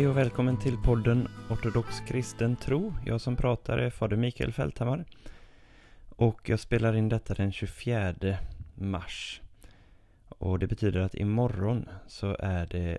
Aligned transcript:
Hej 0.00 0.08
och 0.08 0.16
välkommen 0.16 0.56
till 0.56 0.76
podden 0.78 1.28
Ortodox 1.50 2.00
kristen 2.00 2.56
tro. 2.56 2.94
Jag 3.06 3.20
som 3.20 3.36
pratar 3.36 3.78
är 3.78 3.90
fader 3.90 4.16
Mikael 4.16 4.52
Fälthammar. 4.52 5.04
Och 6.08 6.48
jag 6.48 6.60
spelar 6.60 6.96
in 6.96 7.08
detta 7.08 7.34
den 7.34 7.52
24 7.52 8.14
mars. 8.74 9.40
Och 10.40 10.58
det 10.58 10.66
betyder 10.66 11.00
att 11.00 11.14
imorgon 11.14 11.88
så 12.06 12.36
är 12.38 12.66
det 12.66 12.98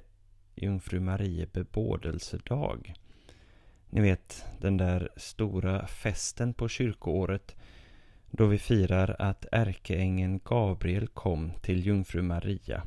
Jungfru 0.56 1.00
Marie 1.00 1.48
bebådelsedag. 1.54 2.94
Ni 3.90 4.02
vet 4.02 4.46
den 4.60 4.78
där 4.78 5.10
stora 5.16 5.88
festen 5.88 6.54
på 6.54 6.68
kyrkoåret 6.68 7.56
då 8.32 8.46
vi 8.46 8.58
firar 8.58 9.16
att 9.20 9.46
ärkeängeln 9.52 10.40
Gabriel 10.44 11.08
kom 11.08 11.52
till 11.62 11.86
Jungfru 11.86 12.22
Maria 12.22 12.84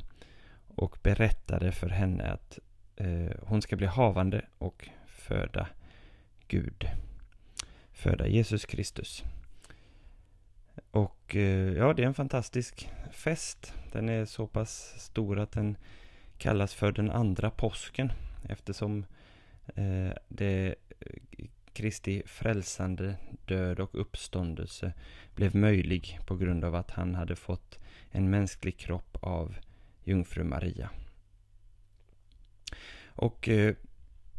och 0.69 0.99
berättade 1.03 1.73
för 1.73 1.89
henne 1.89 2.25
att 2.25 2.59
eh, 2.97 3.37
hon 3.43 3.63
ska 3.63 3.77
bli 3.77 3.87
havande 3.87 4.45
och 4.59 4.89
föda 5.07 5.69
Gud. 6.49 6.89
Föda 7.93 8.27
Jesus 8.27 8.65
Kristus. 8.65 9.25
Och 10.91 11.37
eh, 11.37 11.73
ja, 11.73 11.93
det 11.93 12.03
är 12.03 12.07
en 12.07 12.15
fantastisk 12.15 12.91
fest. 13.13 13.75
Den 13.95 14.09
är 14.09 14.25
så 14.25 14.47
pass 14.47 14.95
stor 14.97 15.39
att 15.39 15.53
den 15.53 15.77
kallas 16.39 16.75
för 16.75 16.93
den 16.93 17.11
andra 17.11 17.51
påsken 17.51 18.13
eftersom 18.49 19.05
eh, 19.75 20.11
det 20.29 20.75
Kristi 21.73 22.23
frälsande 22.27 23.17
död 23.47 23.81
och 23.81 24.01
uppståndelse 24.01 24.93
blev 25.35 25.57
möjlig 25.57 26.19
på 26.27 26.37
grund 26.37 26.65
av 26.65 26.75
att 26.75 26.91
han 26.91 27.15
hade 27.15 27.37
fått 27.37 27.79
en 28.11 28.31
mänsklig 28.31 28.77
kropp 28.77 29.17
av 29.21 29.57
jungfru 30.05 30.45
Maria. 30.45 30.91
Och 33.05 33.49
eh, 33.49 33.75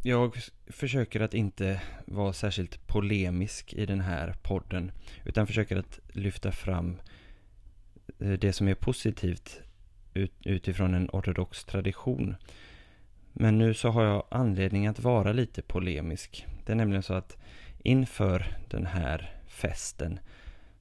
jag 0.03 0.35
försöker 0.67 1.19
att 1.19 1.33
inte 1.33 1.81
vara 2.05 2.33
särskilt 2.33 2.87
polemisk 2.87 3.73
i 3.73 3.85
den 3.85 4.01
här 4.01 4.35
podden. 4.41 4.91
Utan 5.25 5.47
försöker 5.47 5.77
att 5.77 5.99
lyfta 6.07 6.51
fram 6.51 6.89
eh, 6.91 7.24
Eh, 8.19 8.31
det 8.31 8.53
som 8.53 8.67
är 8.67 8.75
positivt 8.75 9.61
ut, 10.13 10.33
utifrån 10.43 10.93
en 10.93 11.09
ortodox 11.13 11.65
tradition. 11.65 12.35
Men 13.33 13.57
nu 13.57 13.73
så 13.73 13.89
har 13.89 14.03
jag 14.03 14.23
anledning 14.31 14.87
att 14.87 14.99
vara 14.99 15.31
lite 15.31 15.61
polemisk. 15.61 16.45
Det 16.65 16.71
är 16.71 16.75
nämligen 16.75 17.03
så 17.03 17.13
att 17.13 17.37
inför 17.83 18.57
den 18.69 18.85
här 18.85 19.39
festen 19.47 20.19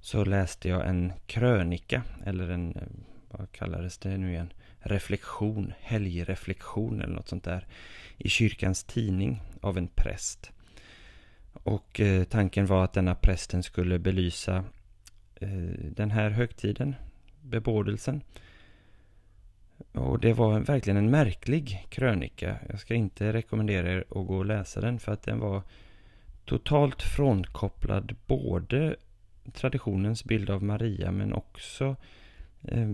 så 0.00 0.24
läste 0.24 0.68
jag 0.68 0.88
en 0.88 1.12
krönika, 1.26 2.02
eller 2.24 2.48
en, 2.48 2.76
eh, 2.76 2.82
vad 3.28 3.52
kallades 3.52 3.98
det 3.98 4.16
nu 4.16 4.30
igen? 4.30 4.52
reflektion, 4.84 5.72
helgreflektion 5.80 7.00
eller 7.00 7.14
något 7.14 7.28
sånt 7.28 7.44
där 7.44 7.66
i 8.18 8.28
kyrkans 8.28 8.84
tidning 8.84 9.42
av 9.60 9.78
en 9.78 9.88
präst. 9.88 10.50
Och 11.52 12.00
eh, 12.00 12.24
tanken 12.24 12.66
var 12.66 12.84
att 12.84 12.92
denna 12.92 13.14
prästen 13.14 13.62
skulle 13.62 13.98
belysa 13.98 14.64
eh, 15.34 15.48
den 15.96 16.10
här 16.10 16.30
högtiden, 16.30 16.94
bebådelsen. 17.44 18.22
Och 19.92 20.20
det 20.20 20.32
var 20.32 20.60
verkligen 20.60 20.96
en 20.96 21.10
märklig 21.10 21.86
krönika. 21.88 22.56
Jag 22.68 22.80
ska 22.80 22.94
inte 22.94 23.32
rekommendera 23.32 23.92
er 23.92 23.98
att 24.00 24.26
gå 24.26 24.36
och 24.36 24.46
läsa 24.46 24.80
den 24.80 24.98
för 24.98 25.12
att 25.12 25.22
den 25.22 25.40
var 25.40 25.62
totalt 26.44 27.02
frånkopplad 27.02 28.16
både 28.26 28.96
traditionens 29.52 30.24
bild 30.24 30.50
av 30.50 30.62
Maria 30.62 31.12
men 31.12 31.32
också 31.32 31.96
eh, 32.62 32.90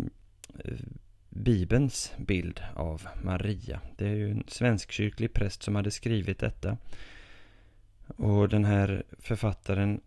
Bibelns 1.28 2.12
bild 2.18 2.60
av 2.74 3.08
Maria. 3.22 3.80
Det 3.96 4.08
är 4.08 4.14
ju 4.14 4.30
en 4.30 4.44
svenskkyrklig 4.46 5.32
präst 5.32 5.62
som 5.62 5.74
hade 5.74 5.90
skrivit 5.90 6.38
detta. 6.38 6.76
Och 8.16 8.48
den 8.48 8.64
här 8.64 9.02
författaren 9.18 10.00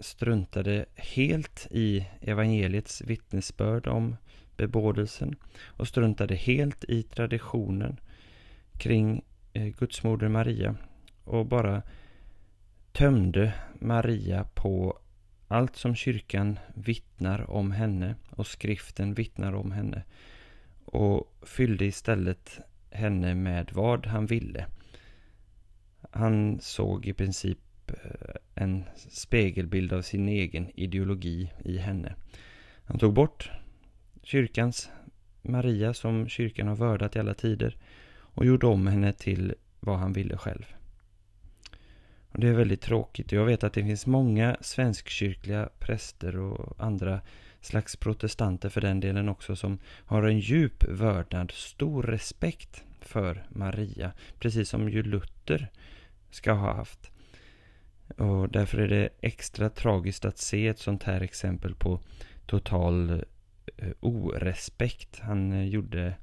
struntade 0.00 0.86
helt 0.94 1.66
i 1.70 2.06
evangeliets 2.20 3.02
vittnesbörd 3.02 3.86
om 3.86 4.16
bebådelsen 4.56 5.34
och 5.66 5.88
struntade 5.88 6.34
helt 6.34 6.84
i 6.84 7.02
traditionen 7.02 8.00
kring 8.78 9.22
eh, 9.52 9.66
Gudsmoder 9.66 10.28
Maria 10.28 10.74
och 11.24 11.46
bara 11.46 11.82
tömde 12.92 13.54
Maria 13.78 14.44
på 14.54 14.98
allt 15.48 15.76
som 15.76 15.94
kyrkan 15.94 16.58
vittnar 16.74 17.50
om 17.50 17.72
henne 17.72 18.14
och 18.30 18.46
skriften 18.46 19.14
vittnar 19.14 19.52
om 19.52 19.72
henne 19.72 20.02
och 20.84 21.34
fyllde 21.42 21.84
istället 21.84 22.60
henne 22.90 23.34
med 23.34 23.70
vad 23.72 24.06
han 24.06 24.26
ville. 24.26 24.66
Han 26.10 26.60
såg 26.60 27.06
i 27.06 27.12
princip 27.12 27.58
Eh, 27.90 28.36
en 28.54 28.84
spegelbild 29.08 29.92
av 29.92 30.02
sin 30.02 30.28
egen 30.28 30.70
ideologi 30.74 31.52
i 31.64 31.78
henne. 31.78 32.14
Han 32.84 32.98
tog 32.98 33.14
bort 33.14 33.50
kyrkans 34.22 34.90
Maria 35.42 35.94
som 35.94 36.28
kyrkan 36.28 36.68
har 36.68 36.76
vördat 36.76 37.16
i 37.16 37.18
alla 37.18 37.34
tider 37.34 37.76
och 38.12 38.44
gjorde 38.44 38.66
om 38.66 38.86
henne 38.86 39.12
till 39.12 39.54
vad 39.80 39.98
han 39.98 40.12
ville 40.12 40.36
själv. 40.36 40.64
Och 42.32 42.40
Det 42.40 42.48
är 42.48 42.52
väldigt 42.52 42.80
tråkigt. 42.80 43.32
Jag 43.32 43.44
vet 43.44 43.64
att 43.64 43.72
det 43.72 43.84
finns 43.84 44.06
många 44.06 44.56
svenskkyrkliga 44.60 45.68
präster 45.78 46.36
och 46.36 46.84
andra 46.84 47.20
slags 47.60 47.96
protestanter 47.96 48.68
för 48.68 48.80
den 48.80 49.00
delen 49.00 49.28
också 49.28 49.56
som 49.56 49.78
har 49.84 50.22
en 50.22 50.38
djup 50.38 50.84
vördnad, 50.88 51.50
stor 51.50 52.02
respekt 52.02 52.84
för 53.00 53.46
Maria. 53.48 54.12
Precis 54.38 54.68
som 54.68 54.88
ju 54.88 55.02
Luther 55.02 55.68
ska 56.30 56.52
ha 56.52 56.74
haft. 56.74 57.10
Och 58.16 58.48
därför 58.48 58.78
är 58.78 58.88
det 58.88 59.08
extra 59.20 59.70
tragiskt 59.70 60.24
att 60.24 60.38
se 60.38 60.68
ett 60.68 60.78
sånt 60.78 61.02
här 61.02 61.20
exempel 61.20 61.74
på 61.74 62.00
total 62.46 63.10
eh, 63.76 63.88
orespekt. 64.00 65.20
Han 65.20 65.52
eh, 65.52 65.64
gjorde 65.64 66.14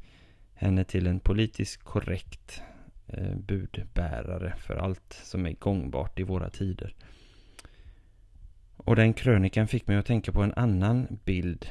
henne 0.53 0.83
till 0.83 1.07
en 1.07 1.19
politiskt 1.19 1.83
korrekt 1.83 2.61
eh, 3.07 3.35
budbärare 3.35 4.53
för 4.57 4.75
allt 4.75 5.19
som 5.23 5.45
är 5.45 5.51
gångbart 5.51 6.19
i 6.19 6.23
våra 6.23 6.49
tider. 6.49 6.95
Och 8.77 8.95
den 8.95 9.13
krönikan 9.13 9.67
fick 9.67 9.87
mig 9.87 9.97
att 9.97 10.05
tänka 10.05 10.31
på 10.31 10.41
en 10.41 10.53
annan 10.53 11.19
bild 11.25 11.67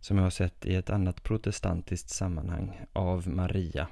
som 0.00 0.16
jag 0.16 0.24
har 0.24 0.30
sett 0.30 0.66
i 0.66 0.74
ett 0.74 0.90
annat 0.90 1.22
protestantiskt 1.22 2.10
sammanhang 2.10 2.80
av 2.92 3.28
Maria. 3.28 3.88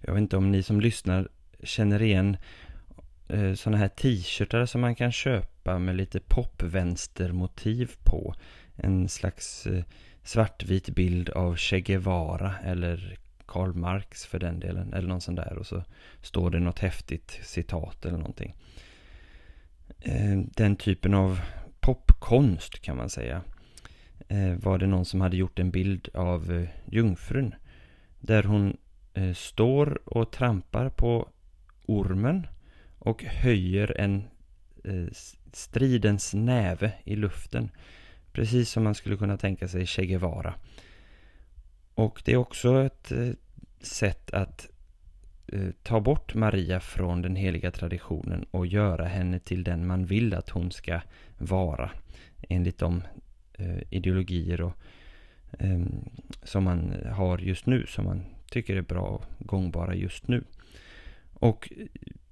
Jag 0.00 0.12
vet 0.12 0.20
inte 0.20 0.36
om 0.36 0.50
ni 0.50 0.62
som 0.62 0.80
lyssnar 0.80 1.28
känner 1.62 2.02
igen 2.02 2.36
eh, 3.32 3.54
sådana 3.54 3.78
här 3.78 3.88
t-shirtar 3.88 4.66
som 4.66 4.80
man 4.80 4.94
kan 4.94 5.12
köpa 5.12 5.78
med 5.78 5.96
lite 5.96 6.20
popvänstermotiv 6.20 7.90
på. 8.04 8.34
En 8.76 9.08
slags 9.08 9.66
eh, 9.66 9.84
svartvit 10.22 10.88
bild 10.88 11.30
av 11.30 11.56
Che 11.56 11.80
Guevara 11.80 12.54
eller 12.64 13.18
Karl 13.46 13.72
Marx 13.72 14.26
för 14.26 14.38
den 14.38 14.60
delen. 14.60 14.92
Eller 14.92 15.08
någon 15.08 15.20
sån 15.20 15.34
där 15.34 15.58
och 15.58 15.66
så 15.66 15.84
står 16.22 16.50
det 16.50 16.60
något 16.60 16.78
häftigt 16.78 17.40
citat 17.42 18.04
eller 18.04 18.18
någonting. 18.18 18.54
Eh, 20.00 20.38
den 20.56 20.76
typen 20.76 21.14
av 21.14 21.40
popkonst 21.80 22.80
kan 22.80 22.96
man 22.96 23.10
säga. 23.10 23.42
Eh, 24.28 24.54
var 24.54 24.78
det 24.78 24.86
någon 24.86 25.04
som 25.04 25.20
hade 25.20 25.36
gjort 25.36 25.58
en 25.58 25.70
bild 25.70 26.08
av 26.14 26.52
eh, 26.52 26.68
jungfrun. 26.84 27.54
Där 28.20 28.42
hon 28.42 28.76
eh, 29.14 29.32
står 29.32 30.00
och 30.08 30.32
trampar 30.32 30.88
på 30.88 31.28
ormen 31.86 32.46
och 33.00 33.24
höjer 33.24 34.00
en 34.00 34.24
eh, 34.84 35.06
stridens 35.52 36.34
näve 36.34 36.92
i 37.04 37.16
luften. 37.16 37.70
Precis 38.32 38.70
som 38.70 38.84
man 38.84 38.94
skulle 38.94 39.16
kunna 39.16 39.36
tänka 39.36 39.68
sig 39.68 39.86
Che 39.86 40.06
Guevara. 40.06 40.54
Och 41.94 42.22
det 42.24 42.32
är 42.32 42.36
också 42.36 42.82
ett 42.82 43.12
eh, 43.12 43.32
sätt 43.80 44.30
att 44.30 44.68
Eh, 45.52 45.70
ta 45.82 46.00
bort 46.00 46.34
Maria 46.34 46.80
från 46.80 47.22
den 47.22 47.36
heliga 47.36 47.70
traditionen 47.70 48.46
och 48.50 48.66
göra 48.66 49.04
henne 49.04 49.38
till 49.38 49.64
den 49.64 49.86
man 49.86 50.04
vill 50.06 50.34
att 50.34 50.48
hon 50.48 50.70
ska 50.70 51.00
vara. 51.38 51.90
Enligt 52.48 52.78
de 52.78 53.02
eh, 53.52 53.78
ideologier 53.90 54.60
och, 54.60 54.72
eh, 55.58 55.80
som 56.42 56.64
man 56.64 56.94
har 57.12 57.38
just 57.38 57.66
nu, 57.66 57.86
som 57.86 58.04
man 58.04 58.24
tycker 58.50 58.76
är 58.76 58.82
bra 58.82 59.02
och 59.02 59.24
gångbara 59.38 59.94
just 59.94 60.28
nu. 60.28 60.44
Och 61.32 61.72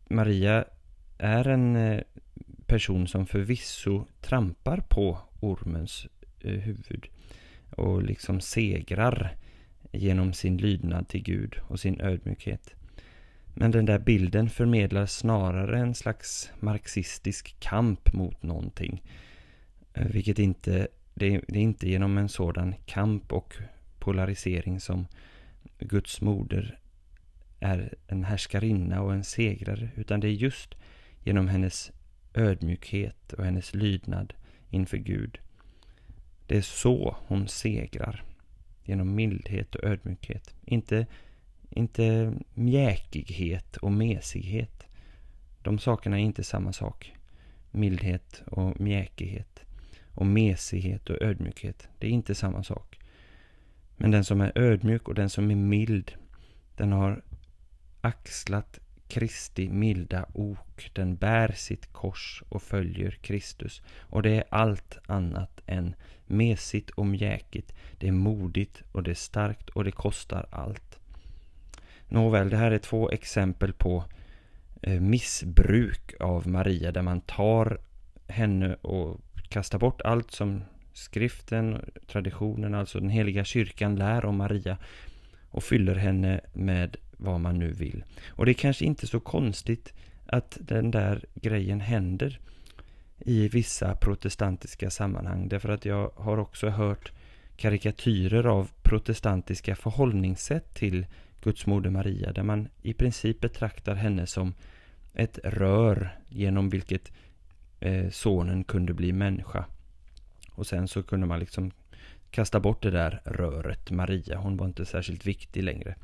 Maria 0.09 0.65
är 1.19 1.49
en 1.49 1.77
eh, 1.77 2.01
person 2.67 3.09
som 3.09 3.27
förvisso 3.27 4.05
trampar 4.21 4.81
på 4.89 5.19
ormens 5.41 6.07
eh, 6.41 6.53
huvud 6.53 7.07
och 7.71 8.03
liksom 8.03 8.41
segrar 8.41 9.37
genom 9.93 10.33
sin 10.33 10.57
lydnad 10.57 11.09
till 11.09 11.23
Gud 11.23 11.57
och 11.69 11.81
sin 11.81 12.01
ödmjukhet. 12.01 12.75
Men 13.55 13.71
den 13.71 13.87
där 13.87 13.99
bilden 13.99 14.51
förmedlar 14.51 15.07
snarare 15.07 15.79
en 15.79 15.95
slags 15.95 16.51
marxistisk 16.61 17.57
kamp 17.61 18.13
mot 18.13 18.43
någonting. 18.43 19.03
Eh, 19.95 20.07
vilket 20.07 20.39
inte, 20.39 20.89
det 21.15 21.35
är, 21.35 21.45
det 21.49 21.59
är 21.59 21.63
inte 21.63 21.89
genom 21.89 22.19
en 22.19 22.29
sådan 22.29 22.75
kamp 22.87 23.33
och 23.33 23.55
polarisering 23.99 24.81
som 24.81 25.07
Guds 25.79 26.21
moder 26.21 26.79
är 27.61 27.95
en 28.07 28.25
härskarinna 28.25 29.03
och 29.03 29.13
en 29.13 29.25
segrare, 29.25 29.91
utan 29.97 30.21
det 30.21 30.29
är 30.29 30.33
just 30.33 30.75
genom 31.25 31.49
hennes 31.49 31.93
ödmjukhet 32.35 33.33
och 33.33 33.45
hennes 33.45 33.75
lydnad 33.75 34.35
inför 34.71 34.97
Gud. 34.97 35.39
Det 36.47 36.57
är 36.57 36.63
så 36.63 37.17
hon 37.27 37.49
segrar. 37.49 38.25
Genom 38.85 39.15
mildhet 39.15 39.75
och 39.75 39.85
ödmjukhet. 39.85 40.55
Inte, 40.65 41.07
inte 41.71 42.35
mjäkighet 42.55 43.77
och 43.77 43.93
mesighet. 43.93 44.87
De 45.63 45.79
sakerna 45.79 46.19
är 46.19 46.23
inte 46.23 46.45
samma 46.45 46.73
sak. 46.73 47.15
Mildhet 47.71 48.43
och 48.47 48.81
mjäkighet. 48.81 49.65
Och 50.15 50.27
mesighet 50.27 51.11
och 51.11 51.23
ödmjukhet. 51.23 51.89
Det 51.99 52.07
är 52.07 52.11
inte 52.11 52.35
samma 52.35 52.63
sak. 52.63 52.99
Men 53.97 54.11
den 54.11 54.25
som 54.25 54.41
är 54.41 54.59
ödmjuk 54.59 55.09
och 55.09 55.15
den 55.15 55.31
som 55.31 55.51
är 55.51 55.55
mild, 55.55 56.13
den 56.77 56.93
har 56.93 57.23
axlat 58.01 58.79
Kristi 59.09 59.69
milda 59.69 60.27
ok. 60.33 60.91
Den 60.93 61.17
bär 61.17 61.53
sitt 61.53 61.93
kors 61.93 62.43
och 62.49 62.63
följer 62.63 63.11
Kristus. 63.11 63.83
Och 64.01 64.23
det 64.23 64.31
är 64.31 64.45
allt 64.51 64.99
annat 65.07 65.61
än 65.67 65.95
mesigt 66.27 66.91
och 66.91 67.07
mjäkigt. 67.07 67.73
Det 67.99 68.09
är 68.09 68.13
modigt 68.13 68.83
och 68.93 69.03
det 69.03 69.11
är 69.11 69.15
starkt 69.15 69.69
och 69.69 69.85
det 69.85 69.91
kostar 69.91 70.47
allt. 70.51 70.99
Nåväl, 72.09 72.51
det 72.51 72.57
här 72.57 72.71
är 72.71 72.79
två 72.79 73.11
exempel 73.11 73.73
på 73.73 74.05
eh, 74.83 75.01
missbruk 75.01 76.15
av 76.21 76.49
Maria 76.49 76.93
där 76.93 77.03
man 77.03 77.21
tar 77.21 77.79
henne 78.27 78.75
och 78.75 79.21
kastar 79.49 79.79
bort 79.79 80.01
allt 80.01 80.31
som 80.31 80.63
skriften, 80.93 81.91
traditionen, 82.07 82.75
alltså 82.75 83.01
den 83.01 83.11
heliga 83.11 83.45
kyrkan 83.45 83.97
lär 83.97 84.25
om 84.25 84.37
Maria 84.37 84.79
och 85.51 85.65
fyller 85.65 85.95
henne 85.95 86.41
med 86.53 86.97
vad 87.19 87.41
man 87.41 87.59
nu 87.59 87.73
vill. 87.73 88.05
Och 88.29 88.47
det 88.47 88.53
är 88.53 88.55
kanske 88.55 88.85
inte 88.85 89.07
så 89.07 89.21
konstigt 89.21 89.93
att 90.27 90.59
den 90.61 90.91
där 90.91 91.25
grejen 91.35 91.81
händer 91.81 92.41
i 93.19 93.49
vissa 93.49 93.97
protestantiska 93.97 94.91
sammanhang. 94.91 95.49
Därför 95.49 95.69
att 95.69 95.85
jag 95.85 96.11
har 96.17 96.39
också 96.39 96.69
hört 96.69 97.13
karikatyrer 97.57 98.47
av 98.47 98.71
protestantiska 98.83 99.77
förhållningssätt 99.77 100.75
till 100.75 101.07
Guds 101.43 101.67
moder 101.67 101.91
Maria. 101.91 102.33
Där 102.33 102.43
man 102.43 102.69
i 102.83 102.95
princip 102.95 103.41
betraktar 103.41 103.95
henne 103.95 104.27
som 104.27 104.55
ett 105.15 105.39
rör 105.45 106.19
genom 106.29 106.71
vilket 106.71 107.13
eh, 107.81 108.11
sonen 108.11 108.65
kunde 108.65 108.95
bli 108.95 109.13
människa. 109.13 109.65
Och 110.53 110.67
sen 110.67 110.89
så 110.89 111.03
kunde 111.03 111.27
man 111.27 111.41
liksom 111.41 111.71
kasta 112.31 112.61
bort 112.61 112.83
det 112.83 112.91
där 112.91 113.21
röret, 113.25 113.91
Maria. 113.91 114.39
Hon 114.39 114.57
var 114.57 114.67
inte 114.67 114.87
särskilt 114.87 115.27
viktig 115.27 115.63
längre. 115.63 115.95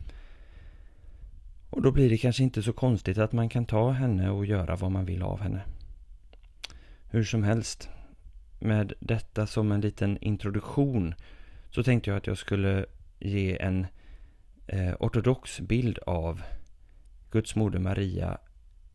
Och 1.75 1.82
då 1.82 1.93
blir 1.93 2.11
det 2.11 2.19
kanske 2.19 2.43
inte 2.43 2.62
så 2.62 2.73
konstigt 2.73 3.19
att 3.19 3.32
man 3.32 3.49
kan 3.49 3.67
ta 3.67 3.91
henne 3.91 4.31
och 4.31 4.47
göra 4.47 4.76
vad 4.76 4.91
man 4.91 5.05
vill 5.05 5.23
av 5.23 5.41
henne. 5.41 5.62
Hur 7.11 7.25
som 7.25 7.43
helst, 7.43 7.88
med 8.59 8.93
detta 9.00 9.47
som 9.47 9.73
en 9.73 9.81
liten 9.81 10.19
introduktion 10.19 11.15
så 11.71 11.82
tänkte 11.82 12.11
jag 12.11 12.17
att 12.17 12.26
jag 12.26 12.38
skulle 12.38 12.87
ge 13.19 13.59
en 13.61 13.87
eh, 14.67 14.94
ortodox 15.00 15.61
bild 15.61 15.99
av 15.99 16.43
Guds 17.31 17.56
moder 17.56 17.79
Maria 17.79 18.38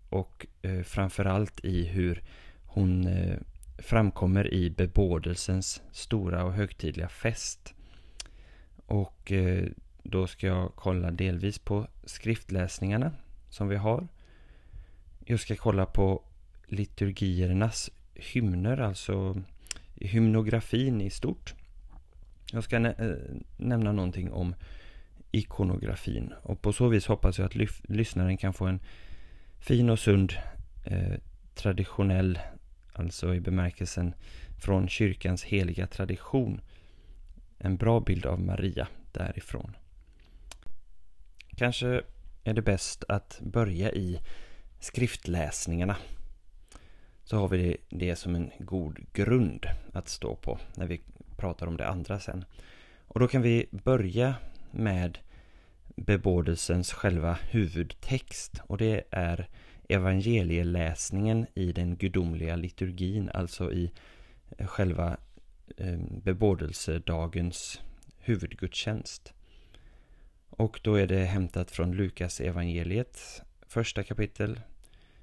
och 0.09 0.45
eh, 0.61 0.81
framförallt 0.81 1.65
i 1.65 1.85
hur 1.85 2.23
hon 2.65 3.07
eh, 3.07 3.37
framkommer 3.77 4.53
i 4.53 4.69
bebådelsens 4.69 5.81
stora 5.91 6.43
och 6.43 6.53
högtidliga 6.53 7.09
fest. 7.09 7.73
Och 8.85 9.31
eh, 9.31 9.65
då 10.09 10.27
ska 10.27 10.47
jag 10.47 10.71
kolla 10.75 11.11
delvis 11.11 11.59
på 11.59 11.87
skriftläsningarna 12.03 13.11
som 13.49 13.67
vi 13.67 13.75
har. 13.75 14.07
Jag 15.25 15.39
ska 15.39 15.55
kolla 15.55 15.85
på 15.85 16.23
liturgiernas 16.65 17.89
hymner, 18.13 18.77
alltså 18.77 19.41
hymnografin 19.95 21.01
i 21.01 21.09
stort. 21.09 21.53
Jag 22.51 22.63
ska 22.63 22.79
nä 22.79 22.93
eh, 22.97 23.35
nämna 23.57 23.91
någonting 23.91 24.31
om 24.31 24.55
ikonografin 25.31 26.33
och 26.43 26.61
på 26.61 26.73
så 26.73 26.87
vis 26.87 27.07
hoppas 27.07 27.39
jag 27.39 27.45
att 27.45 27.55
lyssnaren 27.89 28.37
kan 28.37 28.53
få 28.53 28.65
en 28.65 28.79
fin 29.59 29.89
och 29.89 29.99
sund 29.99 30.33
eh, 30.85 31.13
traditionell, 31.55 32.39
alltså 32.93 33.35
i 33.35 33.39
bemärkelsen 33.39 34.13
från 34.57 34.87
kyrkans 34.87 35.43
heliga 35.43 35.87
tradition, 35.87 36.61
en 37.57 37.77
bra 37.77 37.99
bild 37.99 38.25
av 38.25 38.41
Maria 38.41 38.87
därifrån. 39.11 39.75
Kanske 41.59 42.01
är 42.43 42.53
det 42.53 42.61
bäst 42.61 43.03
att 43.07 43.39
börja 43.41 43.91
i 43.91 44.19
skriftläsningarna. 44.79 45.97
Så 47.23 47.37
har 47.37 47.47
vi 47.47 47.77
det 47.89 48.15
som 48.15 48.35
en 48.35 48.51
god 48.59 48.99
grund 49.13 49.65
att 49.93 50.09
stå 50.09 50.35
på 50.35 50.59
när 50.75 50.87
vi 50.87 51.01
pratar 51.37 51.67
om 51.67 51.77
det 51.77 51.87
andra 51.87 52.19
sen. 52.19 52.45
Och 53.07 53.19
då 53.19 53.27
kan 53.27 53.41
vi 53.41 53.67
börja 53.71 54.35
med 54.71 55.17
bebådelsens 55.95 56.93
själva 56.93 57.37
huvudtext 57.49 58.61
och 58.63 58.77
det 58.77 59.03
är 59.11 59.47
evangelieläsningen 59.89 61.45
i 61.53 61.71
den 61.71 61.95
gudomliga 61.95 62.55
liturgin, 62.55 63.29
alltså 63.33 63.73
i 63.73 63.91
eh, 64.57 64.67
själva 64.67 65.17
eh, 65.77 65.99
bebådelsedagens 66.23 67.81
huvudgudstjänst. 68.17 69.33
Och 70.59 70.79
då 70.83 70.95
är 70.95 71.07
det 71.07 71.25
hämtat 71.25 71.71
från 71.71 71.91
Lukas 71.91 72.41
evangeliet, 72.41 73.41
första 73.67 74.03
kapitel, 74.03 74.59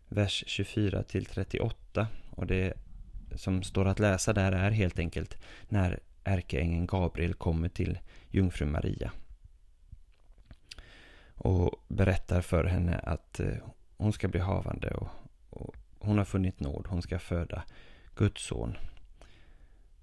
vers 0.09 0.45
24 0.47 1.03
till 1.03 1.27
38. 1.27 2.09
Och 2.31 2.47
det 2.47 2.75
som 3.35 3.63
står 3.63 3.85
att 3.85 3.99
läsa 3.99 4.33
där 4.33 4.53
är 4.53 4.71
helt 4.71 4.99
enkelt 4.99 5.39
när 5.69 6.01
ärkeängeln 6.25 6.87
Gabriel 6.87 7.35
kommer 7.35 7.69
till 7.69 7.99
jungfru 8.31 8.67
Maria. 8.67 9.13
Och 11.35 11.85
berättar 11.89 12.41
för 12.41 12.65
henne 12.65 12.99
att 12.99 13.41
eh, 13.41 13.57
hon 13.97 14.13
ska 14.13 14.29
bli 14.29 14.41
havande 14.41 14.91
och, 14.91 15.09
och 15.51 15.77
hon 15.99 16.19
har 16.19 16.25
funnit 16.25 16.61
nåd, 16.61 16.87
hon 16.89 17.03
ska 17.03 17.19
föda 17.19 17.65
Guds 18.15 18.47
son. 18.47 18.77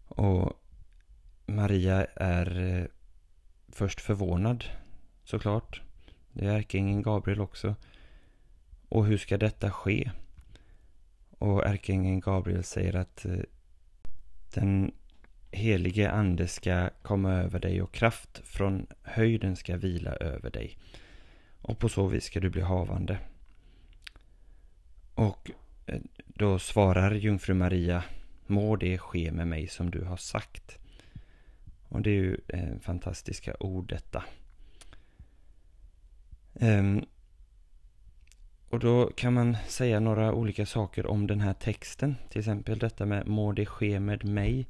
Och 0.08 0.54
Maria 1.46 2.06
är 2.16 2.60
eh, 2.60 2.86
först 3.70 4.02
förvånad 4.02 4.66
såklart. 5.24 5.82
Det 6.32 6.46
är 6.46 6.58
ärkeängeln 6.58 7.02
Gabriel 7.02 7.42
också. 7.42 7.76
Och 8.90 9.06
hur 9.06 9.18
ska 9.18 9.38
detta 9.38 9.72
ske? 9.72 10.12
Och 11.40 11.66
ärkeängeln 11.66 12.20
Gabriel 12.20 12.64
säger 12.64 12.96
att 12.96 13.26
eh, 13.26 13.40
den 14.54 14.92
helige 15.52 16.12
ande 16.12 16.48
ska 16.48 16.90
komma 17.02 17.34
över 17.34 17.60
dig 17.60 17.82
och 17.82 17.92
kraft 17.92 18.42
från 18.44 18.88
höjden 19.02 19.56
ska 19.56 19.78
vila 19.78 20.12
över 20.12 20.50
dig. 20.50 20.78
Och 21.62 21.80
på 21.80 21.90
så 21.90 22.08
vis 22.08 22.24
ska 22.24 22.40
du 22.40 22.50
bli 22.50 22.62
havande. 22.62 23.20
Och 25.16 25.52
eh, 25.86 26.02
då 26.26 26.60
svarar 26.60 27.12
jungfru 27.12 27.54
Maria 27.54 28.04
Må 28.48 28.76
det 28.76 28.98
ske 28.98 29.32
med 29.32 29.48
mig 29.48 29.68
som 29.68 29.92
du 29.92 30.04
har 30.04 30.18
sagt. 30.18 30.78
Och 31.90 32.02
det 32.02 32.10
är 32.10 32.14
ju 32.14 32.38
eh, 32.48 32.80
fantastiska 32.82 33.56
ord 33.60 33.90
detta. 33.90 34.24
Um, 36.54 37.06
och 38.70 38.80
då 38.80 39.12
kan 39.16 39.34
man 39.34 39.58
säga 39.68 40.00
några 40.00 40.34
olika 40.34 40.66
saker 40.66 41.06
om 41.06 41.28
den 41.28 41.42
här 41.42 41.54
texten. 41.54 42.16
Till 42.30 42.40
exempel 42.40 42.80
detta 42.80 43.06
med 43.06 43.28
må 43.28 43.52
det 43.52 43.66
ske 43.66 44.00
med 44.00 44.26
mig. 44.26 44.68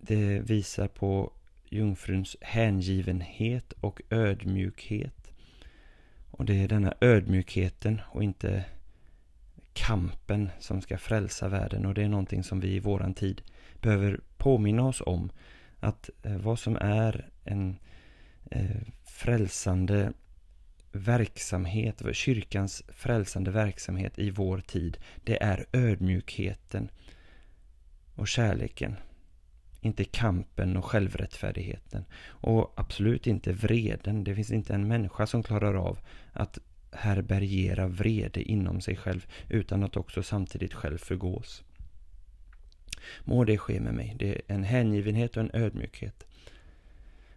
Det 0.00 0.40
visar 0.40 0.88
på 0.88 1.32
jungfruns 1.68 2.36
hängivenhet 2.40 3.72
och 3.72 4.02
ödmjukhet. 4.10 5.32
Och 6.30 6.44
det 6.44 6.62
är 6.62 6.68
denna 6.68 6.94
ödmjukheten 7.00 8.00
och 8.06 8.22
inte 8.22 8.64
kampen 9.72 10.50
som 10.58 10.80
ska 10.80 10.98
frälsa 10.98 11.48
världen. 11.48 11.86
Och 11.86 11.94
det 11.94 12.02
är 12.02 12.08
någonting 12.08 12.44
som 12.44 12.60
vi 12.60 12.68
i 12.68 12.80
våran 12.80 13.14
tid 13.14 13.42
behöver 13.80 14.20
påminna 14.36 14.86
oss 14.86 15.02
om. 15.06 15.30
Att 15.80 16.10
eh, 16.22 16.36
vad 16.36 16.58
som 16.58 16.76
är 16.76 17.28
en 17.44 17.78
eh, 18.50 18.82
frälsande 19.04 20.12
verksamhet, 20.94 22.02
kyrkans 22.12 22.82
frälsande 22.88 23.50
verksamhet 23.50 24.18
i 24.18 24.30
vår 24.30 24.58
tid, 24.58 24.98
det 25.24 25.42
är 25.42 25.66
ödmjukheten 25.72 26.90
och 28.14 28.28
kärleken 28.28 28.96
inte 29.84 30.04
kampen 30.04 30.76
och 30.76 30.84
självrättfärdigheten. 30.84 32.04
Och 32.26 32.72
absolut 32.76 33.26
inte 33.26 33.52
vreden. 33.52 34.24
Det 34.24 34.34
finns 34.34 34.50
inte 34.50 34.74
en 34.74 34.88
människa 34.88 35.26
som 35.26 35.42
klarar 35.42 35.74
av 35.74 35.98
att 36.32 36.58
härbärgera 36.90 37.86
vrede 37.86 38.42
inom 38.42 38.80
sig 38.80 38.96
själv 38.96 39.26
utan 39.48 39.82
att 39.82 39.96
också 39.96 40.22
samtidigt 40.22 40.74
själv 40.74 40.98
förgås. 40.98 41.62
Må 43.20 43.44
det 43.44 43.58
ske 43.58 43.80
med 43.80 43.94
mig. 43.94 44.16
Det 44.18 44.34
är 44.34 44.40
en 44.46 44.64
hängivenhet 44.64 45.36
och 45.36 45.42
en 45.42 45.50
ödmjukhet. 45.54 46.26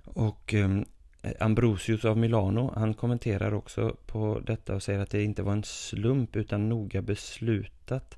Och 0.04 0.54
ehm, 0.54 0.86
Eh, 1.28 1.46
Ambrosius 1.46 2.06
av 2.06 2.18
Milano, 2.18 2.74
han 2.76 2.94
kommenterar 2.94 3.54
också 3.54 3.98
på 4.06 4.42
detta 4.46 4.76
och 4.76 4.84
säger 4.84 5.00
att 5.00 5.10
det 5.10 5.24
inte 5.24 5.44
var 5.44 5.54
en 5.54 5.64
slump 5.64 6.36
utan 6.36 6.70
noga 6.70 7.02
beslutat 7.02 8.18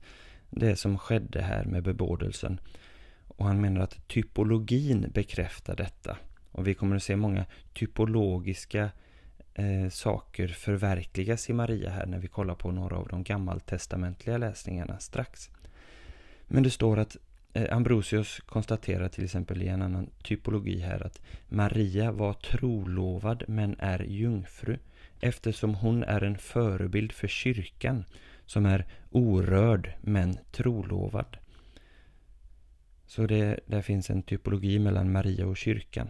det 0.49 0.75
som 0.75 0.97
skedde 0.97 1.41
här 1.41 1.63
med 1.63 1.83
bebådelsen. 1.83 2.59
Och 3.27 3.45
han 3.45 3.61
menar 3.61 3.81
att 3.81 4.07
typologin 4.07 5.11
bekräftar 5.13 5.75
detta. 5.75 6.17
Och 6.51 6.67
vi 6.67 6.73
kommer 6.73 6.95
att 6.95 7.03
se 7.03 7.15
många 7.15 7.45
typologiska 7.73 8.89
eh, 9.53 9.89
saker 9.89 10.47
förverkligas 10.47 11.49
i 11.49 11.53
Maria 11.53 11.89
här 11.89 12.05
när 12.05 12.19
vi 12.19 12.27
kollar 12.27 12.55
på 12.55 12.71
några 12.71 12.97
av 12.97 13.07
de 13.07 13.23
gammaltestamentliga 13.23 14.37
läsningarna 14.37 14.99
strax. 14.99 15.49
Men 16.47 16.63
det 16.63 16.69
står 16.69 16.99
att 16.99 17.17
Eh, 17.53 17.75
Ambrosius 17.75 18.39
konstaterar 18.39 19.09
till 19.09 19.23
exempel 19.23 19.61
i 19.63 19.67
en 19.67 19.81
annan 19.81 20.09
typologi 20.23 20.79
här 20.79 21.05
att 21.05 21.21
Maria 21.47 22.11
var 22.11 22.33
trolovad 22.33 23.43
men 23.47 23.75
är 23.79 24.03
jungfru 24.03 24.77
eftersom 25.19 25.75
hon 25.75 26.03
är 26.03 26.23
en 26.23 26.37
förebild 26.37 27.11
för 27.11 27.27
kyrkan 27.27 28.05
som 28.45 28.65
är 28.65 28.85
orörd 29.11 29.93
men 30.01 30.37
trolovad. 30.51 31.37
Så 33.05 33.25
det, 33.25 33.59
där 33.65 33.81
finns 33.81 34.09
en 34.09 34.23
typologi 34.23 34.79
mellan 34.79 35.11
Maria 35.11 35.47
och 35.47 35.57
kyrkan. 35.57 36.09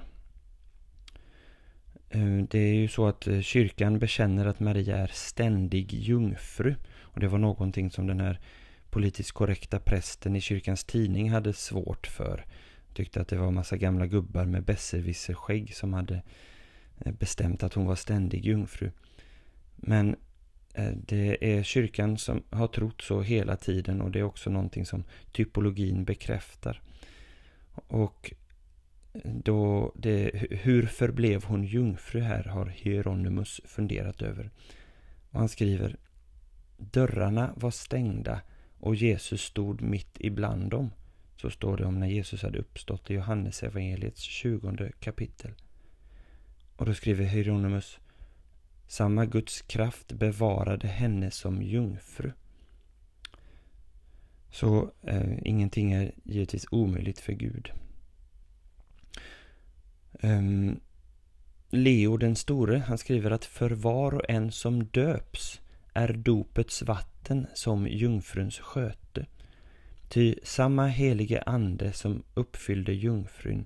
Eh, 2.10 2.38
det 2.50 2.60
är 2.60 2.74
ju 2.74 2.88
så 2.88 3.08
att 3.08 3.28
eh, 3.28 3.42
kyrkan 3.42 4.00
bekänner 4.00 4.46
att 4.46 4.60
Maria 4.60 4.98
är 4.98 5.12
ständig 5.14 5.94
jungfru. 5.94 6.76
Och 7.00 7.20
det 7.20 7.28
var 7.28 7.38
någonting 7.38 7.92
som 7.92 8.08
den 8.08 8.20
här 8.20 8.40
politiskt 8.90 9.32
korrekta 9.32 9.80
prästen 9.80 10.36
i 10.36 10.42
kyrkans 10.42 10.84
tidning 10.84 11.30
hade 11.30 11.54
svårt 11.54 12.08
för. 12.08 12.46
Tyckte 12.94 13.22
att 13.22 13.28
det 13.28 13.38
var 13.38 13.52
massa 13.52 13.78
gamla 13.78 14.08
gubbar 14.08 14.46
med 14.46 14.64
besserwisserskägg 14.64 15.76
som 15.76 15.94
hade 15.94 16.22
eh, 17.06 17.14
bestämt 17.14 17.64
att 17.64 17.74
hon 17.74 17.86
var 17.86 17.96
ständig 17.96 18.46
jungfru. 18.46 18.92
Men 19.76 20.16
eh, 20.74 20.92
det 21.06 21.58
är 21.58 21.64
kyrkan 21.64 22.18
som 22.18 22.44
har 22.50 22.68
trott 22.68 23.02
så 23.02 23.22
hela 23.22 23.56
tiden 23.56 24.02
och 24.02 24.12
det 24.12 24.20
är 24.20 24.24
också 24.24 24.50
någonting 24.50 24.86
som 24.86 25.04
typologin 25.32 26.06
bekräftar. 26.06 26.82
Och 27.88 28.34
eh, 29.14 29.32
då 29.44 29.94
det, 29.96 30.32
hur 30.50 30.86
förblev 30.86 31.44
hon 31.44 31.64
jungfru 31.64 32.22
här 32.22 32.44
har 32.44 32.66
Hieronymus 32.66 33.62
funderat 33.66 34.22
över. 34.22 34.52
Och 35.32 35.40
han 35.40 35.50
skriver 35.50 35.98
Dörrarna 36.78 37.54
var 37.56 37.72
stängda 37.72 38.42
och 38.80 38.96
Jesus 38.96 39.42
stod 39.42 39.82
mitt 39.82 40.18
ibland 40.20 40.72
dem. 40.72 40.92
Så 41.36 41.50
står 41.50 41.78
det 41.78 41.86
om 41.86 42.00
när 42.00 42.08
Jesus 42.08 42.44
hade 42.44 42.60
uppstått 42.60 43.12
i 43.12 43.14
Johannes 43.14 43.64
evangeliets 43.64 44.22
20 44.22 44.92
kapitel. 45.00 45.52
Och 46.76 46.86
då 46.86 46.94
skriver 46.94 47.26
Hieronymus 47.26 48.00
Samma 48.88 49.26
Guds 49.26 49.62
kraft 49.62 50.12
bevarade 50.12 50.88
henne 50.88 51.32
som 51.32 51.62
jungfru. 51.62 52.32
Så 54.52 54.92
eh, 55.02 55.38
ingenting 55.46 55.92
är 55.92 56.12
givetvis 56.24 56.66
omöjligt 56.72 57.20
för 57.20 57.34
Gud. 57.34 57.72
Um, 60.22 60.80
Leo 61.70 62.18
den 62.18 62.36
store, 62.36 62.78
han 62.78 62.98
skriver 62.98 63.32
att 63.32 63.46
för 63.46 63.70
var 63.70 64.14
och 64.14 64.30
en 64.30 64.52
som 64.52 64.86
döps 64.86 65.62
är 65.94 66.14
dopets 66.14 66.82
vatten 66.82 67.48
som 67.54 67.88
jungfruns 67.88 68.60
sköte. 68.60 69.26
Ty 70.10 70.36
samma 70.44 70.88
helige 70.88 71.42
ande 71.42 71.94
som 71.94 72.24
uppfyllde 72.34 72.94
jungfrun 72.94 73.66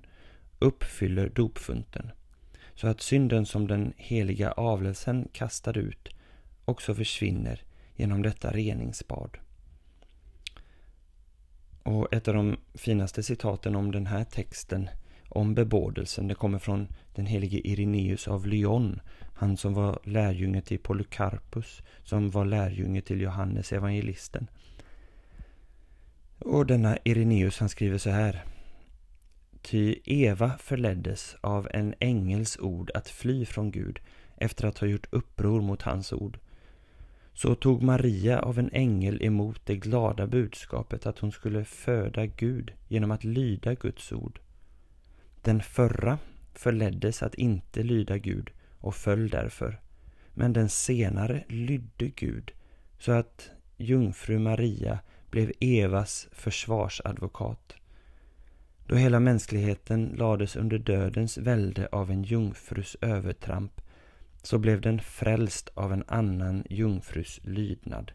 uppfyller 0.58 1.28
dopfunten, 1.28 2.10
så 2.74 2.88
att 2.88 3.00
synden 3.00 3.46
som 3.46 3.66
den 3.66 3.92
heliga 3.96 4.52
avlelsen 4.52 5.28
kastade 5.32 5.80
ut 5.80 6.08
också 6.64 6.94
försvinner 6.94 7.62
genom 7.96 8.22
detta 8.22 8.50
reningsbad. 8.50 9.38
Och 11.82 12.14
ett 12.14 12.28
av 12.28 12.34
de 12.34 12.56
finaste 12.74 13.22
citaten 13.22 13.76
om 13.76 13.92
den 13.92 14.06
här 14.06 14.24
texten 14.24 14.88
om 15.36 15.54
bebådelsen. 15.54 16.28
Det 16.28 16.34
kommer 16.34 16.58
från 16.58 16.88
den 17.14 17.26
helige 17.26 17.68
Ireneus 17.68 18.28
av 18.28 18.46
Lyon. 18.46 19.00
Han 19.34 19.56
som 19.56 19.74
var 19.74 19.98
lärjunge 20.04 20.60
till 20.60 20.78
Polycarpus, 20.78 21.82
som 22.02 22.30
var 22.30 22.44
lärjunge 22.44 23.00
till 23.00 23.20
Johannes 23.20 23.72
evangelisten. 23.72 24.46
Och 26.38 26.66
denna 26.66 26.98
Ireneus 27.04 27.58
han 27.58 27.68
skriver 27.68 27.98
så 27.98 28.10
här. 28.10 28.44
Ty 29.62 29.96
Eva 30.04 30.52
förleddes 30.58 31.36
av 31.40 31.68
en 31.70 31.94
ängels 32.00 32.58
ord 32.58 32.90
att 32.94 33.08
fly 33.08 33.44
från 33.44 33.70
Gud 33.70 34.00
efter 34.36 34.66
att 34.66 34.78
ha 34.78 34.86
gjort 34.86 35.06
uppror 35.10 35.60
mot 35.60 35.82
hans 35.82 36.12
ord. 36.12 36.38
Så 37.32 37.54
tog 37.54 37.82
Maria 37.82 38.40
av 38.40 38.58
en 38.58 38.70
ängel 38.72 39.22
emot 39.22 39.60
det 39.64 39.76
glada 39.76 40.26
budskapet 40.26 41.06
att 41.06 41.18
hon 41.18 41.32
skulle 41.32 41.64
föda 41.64 42.26
Gud 42.26 42.72
genom 42.88 43.10
att 43.10 43.24
lyda 43.24 43.74
Guds 43.74 44.12
ord. 44.12 44.40
Den 45.44 45.62
förra 45.62 46.18
förleddes 46.54 47.22
att 47.22 47.34
inte 47.34 47.82
lyda 47.82 48.18
Gud 48.18 48.50
och 48.78 48.94
föll 48.94 49.28
därför. 49.28 49.80
Men 50.34 50.52
den 50.52 50.68
senare 50.68 51.44
lydde 51.48 52.08
Gud 52.08 52.52
så 52.98 53.12
att 53.12 53.50
jungfru 53.76 54.38
Maria 54.38 54.98
blev 55.30 55.52
Evas 55.60 56.28
försvarsadvokat. 56.32 57.74
Då 58.86 58.94
hela 58.96 59.20
mänskligheten 59.20 60.14
lades 60.18 60.56
under 60.56 60.78
dödens 60.78 61.38
välde 61.38 61.88
av 61.92 62.10
en 62.10 62.22
jungfrus 62.22 62.96
övertramp 63.00 63.80
så 64.42 64.58
blev 64.58 64.80
den 64.80 65.00
frälst 65.00 65.70
av 65.74 65.92
en 65.92 66.04
annan 66.06 66.64
jungfrus 66.70 67.40
lydnad. 67.42 68.12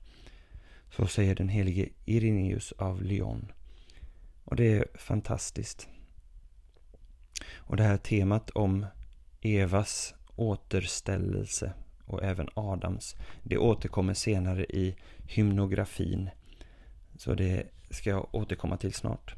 Så 0.91 1.07
säger 1.07 1.36
den 1.36 1.50
helige 1.50 1.89
Ireneus 2.05 2.71
av 2.71 3.03
Lyon. 3.03 3.51
Och 4.43 4.55
det 4.55 4.77
är 4.77 4.86
fantastiskt. 4.95 5.88
Och 7.55 7.77
det 7.77 7.84
här 7.84 7.98
temat 7.98 8.50
om 8.50 8.86
Evas 9.41 10.15
återställelse 10.36 11.74
och 12.05 12.24
även 12.24 12.50
Adams, 12.53 13.15
det 13.43 13.58
återkommer 13.58 14.13
senare 14.13 14.65
i 14.65 14.96
hymnografin. 15.27 16.29
Så 17.17 17.34
det 17.34 17.63
ska 17.89 18.10
jag 18.10 18.36
återkomma 18.36 18.77
till 18.77 18.93
snart. 18.93 19.36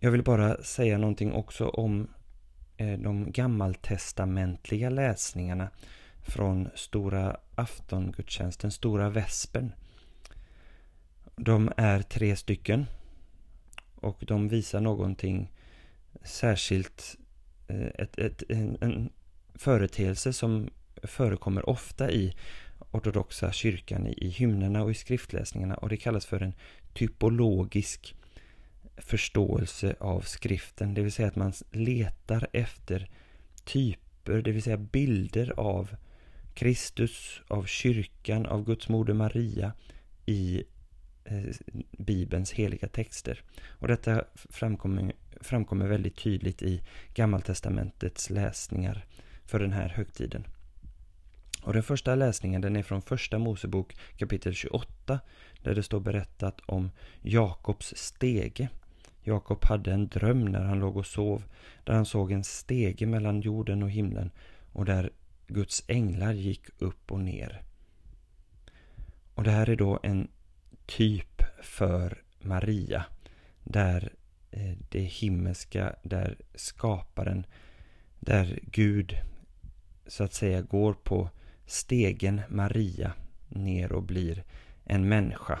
Jag 0.00 0.10
vill 0.10 0.22
bara 0.22 0.62
säga 0.62 0.98
någonting 0.98 1.32
också 1.32 1.68
om 1.68 2.08
eh, 2.76 2.98
de 2.98 3.32
gammaltestamentliga 3.32 4.90
läsningarna 4.90 5.70
från 6.22 6.68
Stora 6.74 7.36
aftongudstjänsten, 7.54 8.70
Stora 8.70 9.10
Vespen. 9.10 9.72
De 11.36 11.72
är 11.76 12.02
tre 12.02 12.36
stycken 12.36 12.86
och 13.94 14.24
de 14.26 14.48
visar 14.48 14.80
någonting 14.80 15.52
särskilt 16.24 17.16
eh, 17.68 17.86
ett, 17.94 18.18
ett, 18.18 18.42
en, 18.48 18.78
en 18.80 19.10
företeelse 19.54 20.32
som 20.32 20.70
förekommer 21.02 21.68
ofta 21.68 22.10
i 22.10 22.34
ortodoxa 22.90 23.52
kyrkan 23.52 24.06
i, 24.06 24.26
i 24.26 24.28
hymnerna 24.28 24.82
och 24.82 24.90
i 24.90 24.94
skriftläsningarna 24.94 25.74
och 25.74 25.88
det 25.88 25.96
kallas 25.96 26.26
för 26.26 26.42
en 26.42 26.54
typologisk 26.94 28.14
förståelse 28.96 29.94
av 30.00 30.20
skriften. 30.20 30.94
Det 30.94 31.02
vill 31.02 31.12
säga 31.12 31.28
att 31.28 31.36
man 31.36 31.52
letar 31.70 32.48
efter 32.52 33.10
typer, 33.64 34.42
det 34.42 34.52
vill 34.52 34.62
säga 34.62 34.76
bilder 34.76 35.52
av 35.56 35.96
Kristus, 36.54 37.40
av 37.48 37.64
kyrkan, 37.64 38.46
av 38.46 38.64
Guds 38.64 38.88
moder 38.88 39.14
Maria 39.14 39.72
i 40.26 40.64
eh, 41.24 41.42
Bibelns 41.98 42.52
heliga 42.52 42.88
texter. 42.88 43.42
Och 43.66 43.88
detta 43.88 44.24
framkommer 44.34 45.12
framkommer 45.40 45.86
väldigt 45.86 46.16
tydligt 46.16 46.62
i 46.62 46.82
Gammaltestamentets 47.14 48.30
läsningar 48.30 49.04
för 49.44 49.58
den 49.58 49.72
här 49.72 49.88
högtiden. 49.88 50.44
Och 51.62 51.72
den 51.72 51.82
första 51.82 52.14
läsningen 52.14 52.60
den 52.60 52.76
är 52.76 52.82
från 52.82 53.02
första 53.02 53.38
Mosebok 53.38 53.96
kapitel 54.16 54.54
28 54.54 55.20
där 55.62 55.74
det 55.74 55.82
står 55.82 56.00
berättat 56.00 56.60
om 56.66 56.90
Jakobs 57.22 57.96
stege. 57.96 58.68
Jakob 59.22 59.64
hade 59.64 59.92
en 59.92 60.08
dröm 60.08 60.44
när 60.44 60.64
han 60.64 60.78
låg 60.78 60.96
och 60.96 61.06
sov 61.06 61.44
där 61.84 61.94
han 61.94 62.06
såg 62.06 62.32
en 62.32 62.44
stege 62.44 63.06
mellan 63.06 63.40
jorden 63.40 63.82
och 63.82 63.90
himlen 63.90 64.30
och 64.72 64.84
där 64.84 65.10
Guds 65.46 65.84
änglar 65.86 66.32
gick 66.32 66.66
upp 66.78 67.12
och 67.12 67.20
ner. 67.20 67.62
Och 69.34 69.44
det 69.44 69.50
här 69.50 69.68
är 69.68 69.76
då 69.76 70.00
en 70.02 70.28
typ 70.86 71.42
för 71.62 72.22
Maria 72.40 73.04
där 73.64 74.12
Eh, 74.50 74.76
det 74.88 75.00
himmelska 75.00 75.96
där 76.02 76.36
skaparen, 76.54 77.46
där 78.20 78.58
Gud 78.62 79.16
så 80.06 80.24
att 80.24 80.34
säga 80.34 80.62
går 80.62 80.94
på 80.94 81.30
stegen 81.66 82.40
Maria 82.48 83.12
ner 83.48 83.92
och 83.92 84.02
blir 84.02 84.44
en 84.84 85.08
människa. 85.08 85.58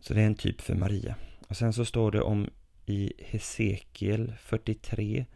Så 0.00 0.14
det 0.14 0.22
är 0.22 0.26
en 0.26 0.34
typ 0.34 0.60
för 0.60 0.74
Maria. 0.74 1.14
Och 1.48 1.56
sen 1.56 1.72
så 1.72 1.84
står 1.84 2.12
det 2.12 2.20
om 2.20 2.50
i 2.86 3.12
Hesekiel 3.18 4.32
43, 4.40 5.26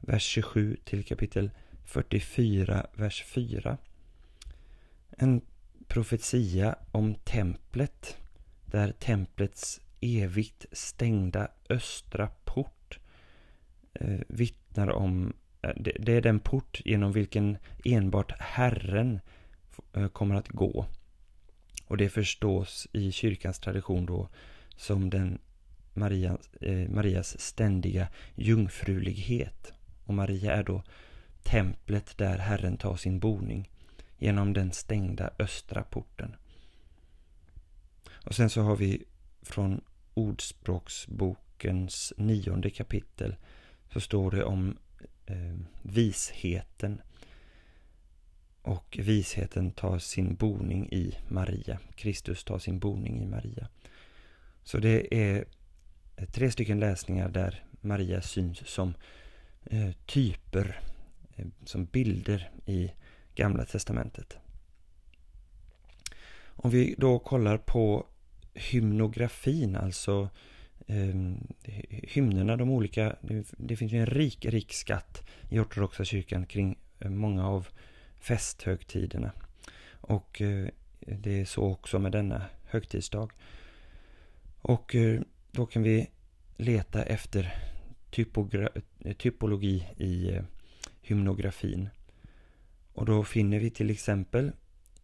vers 0.00 0.22
27 0.22 0.76
till 0.84 1.04
kapitel 1.04 1.50
44, 1.84 2.86
vers 2.92 3.24
4. 3.24 3.78
En 5.10 5.40
profetia 5.88 6.76
om 6.92 7.14
templet, 7.14 8.16
där 8.66 8.92
templets 8.92 9.80
evigt 10.00 10.66
stängda 10.72 11.48
östra 11.68 12.28
port 12.44 12.98
eh, 13.94 14.20
vittnar 14.28 14.90
om 14.90 15.32
eh, 15.62 15.70
det, 15.76 15.96
det 16.00 16.12
är 16.12 16.20
den 16.20 16.40
port 16.40 16.80
genom 16.84 17.12
vilken 17.12 17.58
enbart 17.84 18.32
Herren 18.38 19.20
eh, 19.92 20.08
kommer 20.08 20.34
att 20.34 20.48
gå. 20.48 20.86
Och 21.86 21.96
det 21.96 22.08
förstås 22.08 22.88
i 22.92 23.12
kyrkans 23.12 23.58
tradition 23.58 24.06
då 24.06 24.28
som 24.76 25.10
den 25.10 25.38
Maria, 25.94 26.38
eh, 26.60 26.88
Marias 26.88 27.40
ständiga 27.40 28.08
jungfrulighet. 28.34 29.72
Och 30.04 30.14
Maria 30.14 30.52
är 30.52 30.62
då 30.62 30.82
templet 31.42 32.18
där 32.18 32.38
Herren 32.38 32.76
tar 32.76 32.96
sin 32.96 33.18
boning 33.18 33.70
genom 34.18 34.52
den 34.52 34.72
stängda 34.72 35.30
östra 35.38 35.82
porten. 35.82 36.36
Och 38.10 38.34
sen 38.34 38.50
så 38.50 38.62
har 38.62 38.76
vi 38.76 39.04
från 39.42 39.80
Ordspråksbokens 40.20 42.12
nionde 42.16 42.70
kapitel 42.70 43.36
så 43.92 44.00
står 44.00 44.30
det 44.30 44.44
om 44.44 44.78
eh, 45.26 45.56
visheten. 45.82 47.00
Och 48.62 48.98
visheten 49.00 49.70
tar 49.70 49.98
sin 49.98 50.34
boning 50.34 50.92
i 50.92 51.18
Maria. 51.28 51.78
Kristus 51.94 52.44
tar 52.44 52.58
sin 52.58 52.78
boning 52.78 53.22
i 53.22 53.26
Maria. 53.26 53.68
Så 54.62 54.78
det 54.78 55.14
är 55.14 55.44
tre 56.32 56.50
stycken 56.50 56.80
läsningar 56.80 57.28
där 57.28 57.64
Maria 57.80 58.22
syns 58.22 58.68
som 58.68 58.94
eh, 59.64 59.90
typer, 60.06 60.80
eh, 61.36 61.46
som 61.64 61.84
bilder 61.84 62.50
i 62.66 62.92
Gamla 63.34 63.64
Testamentet. 63.64 64.38
Om 66.62 66.70
vi 66.70 66.94
då 66.98 67.18
kollar 67.18 67.58
på 67.58 68.06
hymnografin, 68.54 69.76
alltså 69.76 70.28
eh, 70.86 71.14
hymnerna, 71.88 72.56
de 72.56 72.70
olika, 72.70 73.16
det, 73.20 73.54
det, 73.58 73.76
finns 73.76 73.92
ju 73.92 73.98
en 73.98 74.06
rik, 74.06 74.44
rik 74.44 74.72
skatt 74.72 75.28
i 75.48 75.58
ortodoxa 75.58 76.04
kyrkan 76.04 76.46
kring 76.46 76.78
eh, 77.00 77.10
många 77.10 77.46
av 77.48 77.68
festhögtiderna. 78.18 79.32
Och 80.00 80.40
eh, 80.40 80.68
det 81.00 81.40
är 81.40 81.44
så 81.44 81.62
också 81.62 81.98
med 81.98 82.12
denna 82.12 82.44
högtidsdag. 82.64 83.32
Och 84.62 84.94
eh, 84.94 85.20
då 85.50 85.66
kan 85.66 85.82
vi 85.82 86.10
leta 86.56 87.02
efter 87.02 87.54
typologi 89.18 89.86
i 89.96 90.34
eh, 90.34 90.42
hymnografin. 91.02 91.88
Och 92.92 93.06
då 93.06 93.24
finner 93.24 93.58
vi 93.58 93.70
till 93.70 93.90
exempel 93.90 94.52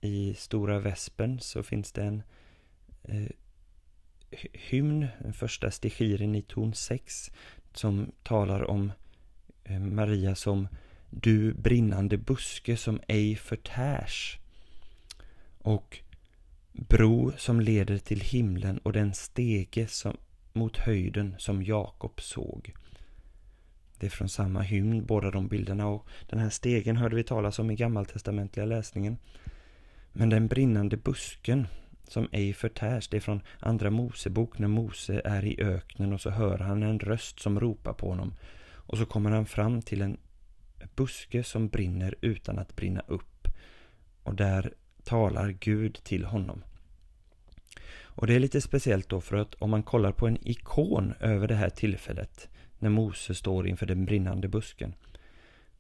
i 0.00 0.34
Stora 0.34 0.78
Vespen 0.78 1.40
så 1.40 1.62
finns 1.62 1.92
det 1.92 2.02
en 2.02 2.22
Eh, 3.08 3.28
hymn, 4.52 5.06
den 5.18 5.32
första 5.32 5.70
stichiren 5.70 6.34
i 6.34 6.42
ton 6.42 6.74
6, 6.74 7.30
som 7.74 8.12
talar 8.22 8.70
om 8.70 8.92
eh, 9.64 9.80
Maria 9.80 10.34
som 10.34 10.68
du 11.10 11.54
brinnande 11.54 12.16
buske 12.16 12.76
som 12.76 13.00
ej 13.08 13.36
förtärs. 13.36 14.38
Och 15.58 15.98
bro 16.72 17.32
som 17.36 17.60
leder 17.60 17.98
till 17.98 18.20
himlen 18.20 18.78
och 18.78 18.92
den 18.92 19.14
stege 19.14 19.86
som, 19.86 20.16
mot 20.52 20.76
höjden 20.76 21.34
som 21.38 21.62
Jakob 21.62 22.20
såg. 22.20 22.74
Det 23.98 24.06
är 24.06 24.10
från 24.10 24.28
samma 24.28 24.60
hymn, 24.60 25.06
båda 25.06 25.30
de 25.30 25.48
bilderna 25.48 25.86
och 25.86 26.06
den 26.26 26.38
här 26.38 26.50
stegen 26.50 26.96
hörde 26.96 27.16
vi 27.16 27.24
talas 27.24 27.58
om 27.58 27.70
i 27.70 27.74
gammaltestamentliga 27.74 28.66
läsningen. 28.66 29.16
Men 30.12 30.30
den 30.30 30.46
brinnande 30.46 30.96
busken 30.96 31.66
som 32.08 32.28
ej 32.32 32.52
förtärs, 32.52 33.08
det 33.08 33.16
är 33.16 33.20
från 33.20 33.42
Andra 33.60 33.90
Mosebok 33.90 34.58
när 34.58 34.68
Mose 34.68 35.22
är 35.24 35.44
i 35.44 35.60
öknen 35.60 36.12
och 36.12 36.20
så 36.20 36.30
hör 36.30 36.58
han 36.58 36.82
en 36.82 36.98
röst 36.98 37.40
som 37.40 37.60
ropar 37.60 37.92
på 37.92 38.08
honom. 38.08 38.34
Och 38.72 38.98
så 38.98 39.06
kommer 39.06 39.30
han 39.30 39.46
fram 39.46 39.82
till 39.82 40.02
en 40.02 40.16
buske 40.94 41.44
som 41.44 41.68
brinner 41.68 42.14
utan 42.20 42.58
att 42.58 42.76
brinna 42.76 43.02
upp. 43.06 43.48
Och 44.22 44.34
där 44.34 44.72
talar 45.04 45.48
Gud 45.48 45.94
till 45.94 46.24
honom. 46.24 46.62
Och 48.00 48.26
det 48.26 48.34
är 48.34 48.40
lite 48.40 48.60
speciellt 48.60 49.08
då 49.08 49.20
för 49.20 49.36
att 49.36 49.54
om 49.54 49.70
man 49.70 49.82
kollar 49.82 50.12
på 50.12 50.26
en 50.26 50.48
ikon 50.48 51.14
över 51.20 51.48
det 51.48 51.54
här 51.54 51.70
tillfället 51.70 52.48
när 52.78 52.90
Mose 52.90 53.34
står 53.34 53.68
inför 53.68 53.86
den 53.86 54.04
brinnande 54.04 54.48
busken 54.48 54.94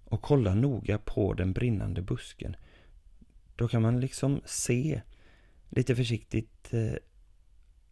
och 0.04 0.22
kollar 0.22 0.54
noga 0.54 0.98
på 0.98 1.34
den 1.34 1.52
brinnande 1.52 2.02
busken 2.02 2.56
då 3.56 3.68
kan 3.68 3.82
man 3.82 4.00
liksom 4.00 4.40
se 4.44 5.00
lite 5.68 5.96
försiktigt 5.96 6.74
eh, 6.74 6.94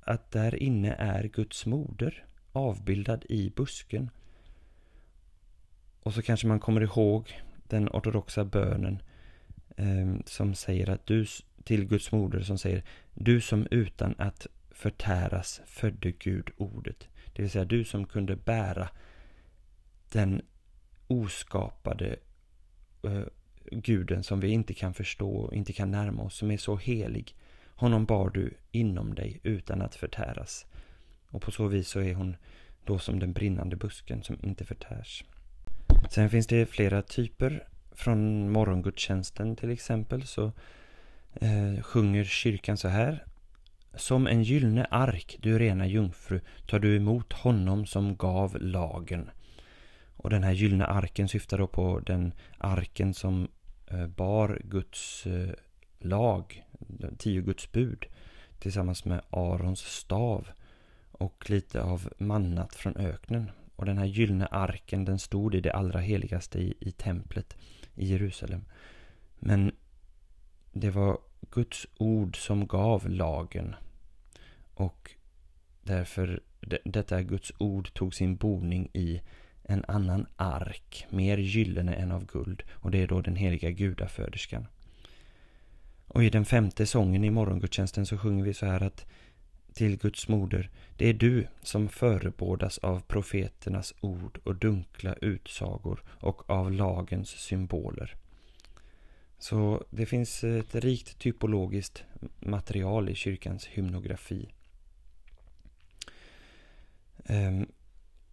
att 0.00 0.30
där 0.30 0.62
inne 0.62 0.92
är 0.92 1.24
Guds 1.24 1.66
moder 1.66 2.24
avbildad 2.52 3.24
i 3.28 3.50
busken. 3.50 4.10
Och 6.00 6.14
så 6.14 6.22
kanske 6.22 6.46
man 6.46 6.60
kommer 6.60 6.80
ihåg 6.80 7.40
den 7.68 7.88
ortodoxa 7.88 8.44
bönen 8.44 9.02
eh, 9.76 10.14
som 10.26 10.54
säger 10.54 10.90
att 10.90 11.06
du 11.06 11.26
till 11.64 11.84
Guds 11.84 12.12
moder 12.12 12.40
som 12.40 12.58
säger 12.58 12.84
Du 13.14 13.40
som 13.40 13.66
utan 13.70 14.14
att 14.18 14.46
förtäras 14.70 15.60
födde 15.66 16.12
Gud 16.12 16.50
ordet. 16.56 17.08
Det 17.32 17.42
vill 17.42 17.50
säga 17.50 17.64
du 17.64 17.84
som 17.84 18.06
kunde 18.06 18.37
bära 18.37 18.88
den 20.12 20.42
oskapade 21.06 22.16
eh, 23.02 23.24
guden 23.70 24.22
som 24.22 24.40
vi 24.40 24.48
inte 24.48 24.74
kan 24.74 24.94
förstå 24.94 25.37
och 25.37 25.54
inte 25.54 25.72
kan 25.72 25.90
närma 25.90 26.22
oss, 26.22 26.37
som 26.37 26.50
är 26.50 26.56
så 26.56 26.76
helig. 26.76 27.37
Honom 27.76 28.04
bar 28.04 28.30
du 28.30 28.54
inom 28.70 29.14
dig 29.14 29.40
utan 29.42 29.82
att 29.82 29.94
förtäras. 29.94 30.66
Och 31.30 31.42
på 31.42 31.50
så 31.50 31.66
vis 31.66 31.88
så 31.88 32.00
är 32.00 32.14
hon 32.14 32.37
då 32.84 32.98
som 32.98 33.18
den 33.18 33.32
brinnande 33.32 33.76
busken 33.76 34.22
som 34.22 34.38
inte 34.42 34.64
förtärs. 34.64 35.24
Sen 36.10 36.30
finns 36.30 36.46
det 36.46 36.66
flera 36.66 37.02
typer. 37.02 37.68
Från 37.92 38.50
morgongudstjänsten 38.50 39.56
till 39.56 39.70
exempel 39.70 40.22
så 40.22 40.52
eh, 41.34 41.82
sjunger 41.82 42.24
kyrkan 42.24 42.76
så 42.76 42.88
här. 42.88 43.24
Som 43.94 44.26
en 44.26 44.42
gyllene 44.42 44.87
ark, 44.90 45.38
du 45.40 45.58
rena 45.58 45.87
jungfru, 45.87 46.40
tar 46.66 46.78
du 46.78 46.96
emot 46.96 47.32
honom 47.32 47.87
som 47.87 48.16
gav 48.16 48.56
lagen. 48.60 49.30
Och 50.16 50.30
den 50.30 50.42
här 50.42 50.52
gyllene 50.52 50.87
arken 50.87 51.28
syftar 51.28 51.58
då 51.58 51.66
på 51.66 52.00
den 52.00 52.32
arken 52.58 53.14
som 53.14 53.48
eh, 53.87 54.06
bar 54.06 54.60
Guds 54.64 55.26
eh, 55.26 55.50
lag, 55.98 56.64
tio 57.18 57.42
Guds 57.42 57.72
bud, 57.72 58.06
tillsammans 58.58 59.04
med 59.04 59.20
Arons 59.30 59.80
stav 59.80 60.48
och 61.12 61.50
lite 61.50 61.82
av 61.82 62.12
mannat 62.18 62.74
från 62.74 62.96
öknen. 62.96 63.50
Och 63.76 63.87
den 63.87 63.98
här 63.98 64.04
gyllene 64.04 64.46
arken 64.46 65.04
den 65.04 65.18
stod 65.18 65.54
i 65.54 65.60
det 65.60 65.72
allra 65.72 66.00
heligaste 66.00 66.58
i, 66.58 66.74
i 66.80 66.90
templet 66.90 67.56
i 67.94 68.06
Jerusalem. 68.06 68.64
Men 69.38 69.72
det 70.72 70.90
var 70.90 71.18
Guds 71.50 71.87
ord 71.98 72.37
som 72.37 72.66
gav 72.66 73.08
lagen. 73.08 73.74
Och 74.74 75.10
därför, 75.82 76.40
detta 76.84 77.22
Guds 77.22 77.52
ord 77.58 77.94
tog 77.94 78.14
sin 78.14 78.37
boning 78.37 78.90
i 78.92 79.20
en 79.62 79.84
annan 79.88 80.26
ark, 80.37 81.06
mer 81.10 81.38
gyllene 81.38 81.94
än 81.94 82.12
av 82.12 82.26
guld. 82.26 82.62
Och 82.70 82.90
det 82.90 83.02
är 83.02 83.06
då 83.06 83.20
den 83.20 83.37
heliga 83.37 83.70
gudaföderskan. 83.70 84.66
Och 86.08 86.24
i 86.24 86.30
den 86.30 86.44
femte 86.44 86.86
sången 86.86 87.24
i 87.24 87.30
morgongudstjänsten 87.30 88.06
så 88.06 88.18
sjunger 88.18 88.44
vi 88.44 88.54
så 88.54 88.66
här 88.66 88.82
att 88.82 89.06
till 89.74 89.98
Guds 89.98 90.28
moder, 90.28 90.70
det 90.96 91.08
är 91.08 91.14
du 91.14 91.46
som 91.62 91.88
förebådas 91.88 92.78
av 92.78 93.00
profeternas 93.00 93.94
ord 94.00 94.38
och 94.44 94.54
dunkla 94.54 95.14
utsagor 95.14 96.02
och 96.08 96.50
av 96.50 96.72
lagens 96.72 97.28
symboler. 97.28 98.16
Så 99.38 99.84
det 99.90 100.06
finns 100.06 100.44
ett 100.44 100.74
rikt 100.74 101.18
typologiskt 101.18 102.04
material 102.40 103.08
i 103.08 103.14
kyrkans 103.14 103.66
hymnografi. 103.66 104.48
Ehm, 107.24 107.66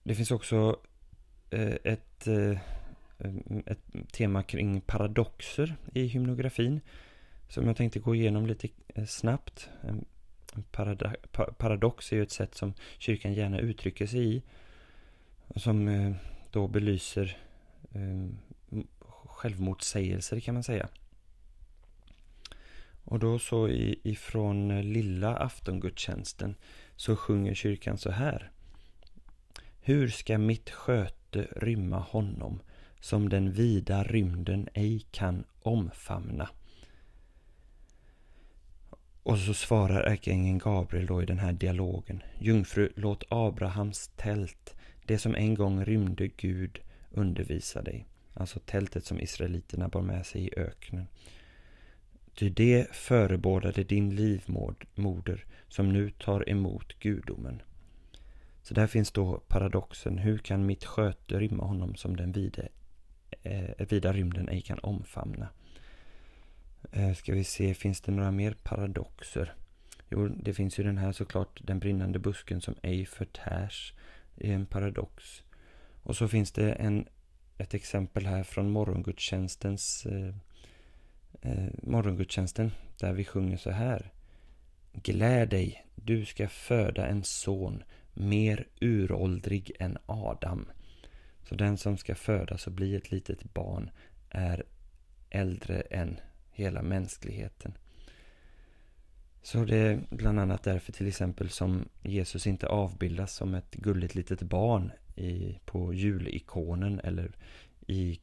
det 0.04 0.16
finns 0.16 0.32
också 0.32 0.80
eh, 1.50 1.76
ett, 1.84 2.28
eh, 2.28 2.60
ett 3.66 4.12
tema 4.12 4.44
kring 4.44 4.82
paradoxer 4.82 5.76
i 5.94 6.06
hymnografin 6.06 6.82
som 7.52 7.68
jag 7.68 7.78
tänkte 7.78 8.00
gå 8.00 8.16
igenom 8.16 8.46
lite 8.46 8.68
eh, 8.88 9.06
snabbt. 9.06 9.70
En 9.82 10.06
paradox 11.58 12.12
är 12.12 12.16
ju 12.16 12.24
ett 12.24 12.32
sätt 12.32 12.56
som 12.56 12.74
kyrkan 12.98 13.34
gärna 13.34 13.60
uttrycker 13.60 14.08
sig 14.08 14.36
i. 14.36 14.42
Som 15.56 15.88
eh, 15.88 16.14
då 16.52 16.68
belyser 16.68 17.38
eh, 17.94 18.28
självmotsägelser 19.26 20.40
kan 20.40 20.54
man 20.54 20.64
säga. 20.64 20.90
Och 23.04 23.20
då 23.20 23.40
så 23.40 23.70
ifrån 24.04 24.82
lilla 24.94 25.36
aftongudstjänsten 25.36 26.56
så 26.96 27.16
sjunger 27.16 27.54
kyrkan 27.54 27.98
så 27.98 28.12
här. 28.12 28.52
Hur 29.82 30.08
ska 30.08 30.38
mitt 30.38 30.70
sköte 30.70 31.48
rymma 31.56 32.00
honom 32.00 32.60
som 33.00 33.30
den 33.30 33.52
vida 33.52 34.04
rymden 34.04 34.68
ej 34.74 35.06
kan 35.12 35.44
omfamna? 35.62 36.50
Och 39.24 39.38
så 39.38 39.54
svarar 39.54 40.04
ärkeängeln 40.04 40.58
Gabriel 40.58 41.06
då 41.06 41.24
i 41.24 41.26
den 41.26 41.40
här 41.40 41.54
dialogen. 41.54 42.24
Jungfru, 42.40 42.90
låt 42.96 43.24
Abrahams 43.30 44.12
tält, 44.16 44.76
det 45.06 45.18
som 45.18 45.36
en 45.36 45.56
gång 45.56 45.86
rymde 45.86 46.28
Gud, 46.28 46.80
undervisa 47.12 47.82
dig. 47.82 48.08
Alltså 48.34 48.60
tältet 48.60 49.06
som 49.06 49.20
israeliterna 49.20 49.88
bar 49.88 50.02
med 50.02 50.26
sig 50.26 50.42
i 50.42 50.60
öknen. 50.60 51.08
Ty 52.36 52.50
det 52.50 52.88
förebådade 52.92 53.84
din 53.84 54.16
livmoder 54.16 55.46
som 55.68 55.94
nu 55.94 56.10
tar 56.10 56.50
emot 56.50 57.00
gudomen. 57.00 57.62
Så 58.64 58.74
där 58.74 58.88
finns 58.88 59.12
då 59.12 59.40
paradoxen. 59.48 60.18
Hur 60.18 60.38
kan 60.38 60.66
mitt 60.66 60.86
sköte 60.86 61.40
rymma 61.40 61.64
honom 61.64 61.96
som 61.96 62.16
den 62.16 62.32
vida, 62.32 62.64
eh, 63.42 63.88
vida 63.90 64.14
rymden 64.14 64.50
ej 64.50 64.62
kan 64.62 64.80
omfamna? 64.80 65.48
Eh, 66.92 67.14
ska 67.14 67.34
vi 67.34 67.44
se, 67.44 67.74
finns 67.74 68.02
det 68.02 68.12
några 68.12 68.32
mer 68.32 68.56
paradoxer? 68.64 69.54
Jo, 70.10 70.28
det 70.28 70.54
finns 70.54 70.80
ju 70.80 70.84
den 70.84 70.98
här 70.98 71.12
såklart, 71.12 71.62
den 71.64 71.80
brinnande 71.80 72.20
busken 72.20 72.62
som 72.62 72.76
ej 72.82 73.06
förtärs. 73.06 73.94
Det 74.36 74.50
är 74.50 74.56
en 74.56 74.66
paradox. 74.66 75.44
Och 76.04 76.16
så 76.16 76.28
finns 76.28 76.52
det 76.52 76.72
en, 76.72 77.08
ett 77.58 77.74
exempel 77.74 78.26
här 78.26 78.44
från 78.44 78.72
morgongudstjänstens 78.72 80.06
eh, 80.06 80.36
eh, 81.42 81.70
morgongudstjänsten 81.84 82.72
där 83.00 83.14
vi 83.14 83.26
sjunger 83.26 83.58
så 83.58 83.72
här. 83.72 84.12
Gläd 84.94 85.50
dig, 85.50 85.86
du 85.96 86.26
ska 86.26 86.48
föda 86.48 87.08
en 87.08 87.24
son 87.24 87.84
mer 88.14 88.68
uråldrig 88.80 89.72
än 89.80 89.98
Adam. 90.06 90.72
Så 91.44 91.56
den 91.56 91.78
som 91.78 91.98
ska 91.98 92.16
födas 92.16 92.68
och 92.68 92.74
bli 92.74 92.96
ett 92.96 93.12
litet 93.12 93.54
barn 93.54 93.90
är 94.30 94.64
äldre 95.30 95.82
än 95.82 96.20
hela 96.52 96.82
mänskligheten. 96.82 97.74
Så 99.44 99.66
det 99.66 99.78
är 99.78 100.02
bland 100.10 100.40
annat 100.40 100.64
därför 100.64 100.92
till 100.92 101.08
exempel 101.08 101.50
som 101.50 101.86
Jesus 102.02 102.48
inte 102.48 102.68
avbildas 102.68 103.34
som 103.34 103.54
ett 103.54 103.76
gulligt 103.76 104.16
litet 104.16 104.42
barn 104.42 104.92
i, 105.16 105.60
på 105.66 105.94
julikonen 105.94 107.00
eller 107.04 107.32
i 107.88 108.20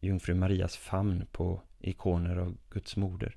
jungfru 0.00 0.34
Marias 0.34 0.76
famn 0.76 1.26
på 1.32 1.60
ikoner 1.80 2.36
av 2.36 2.56
Guds 2.70 2.96
moder. 2.96 3.36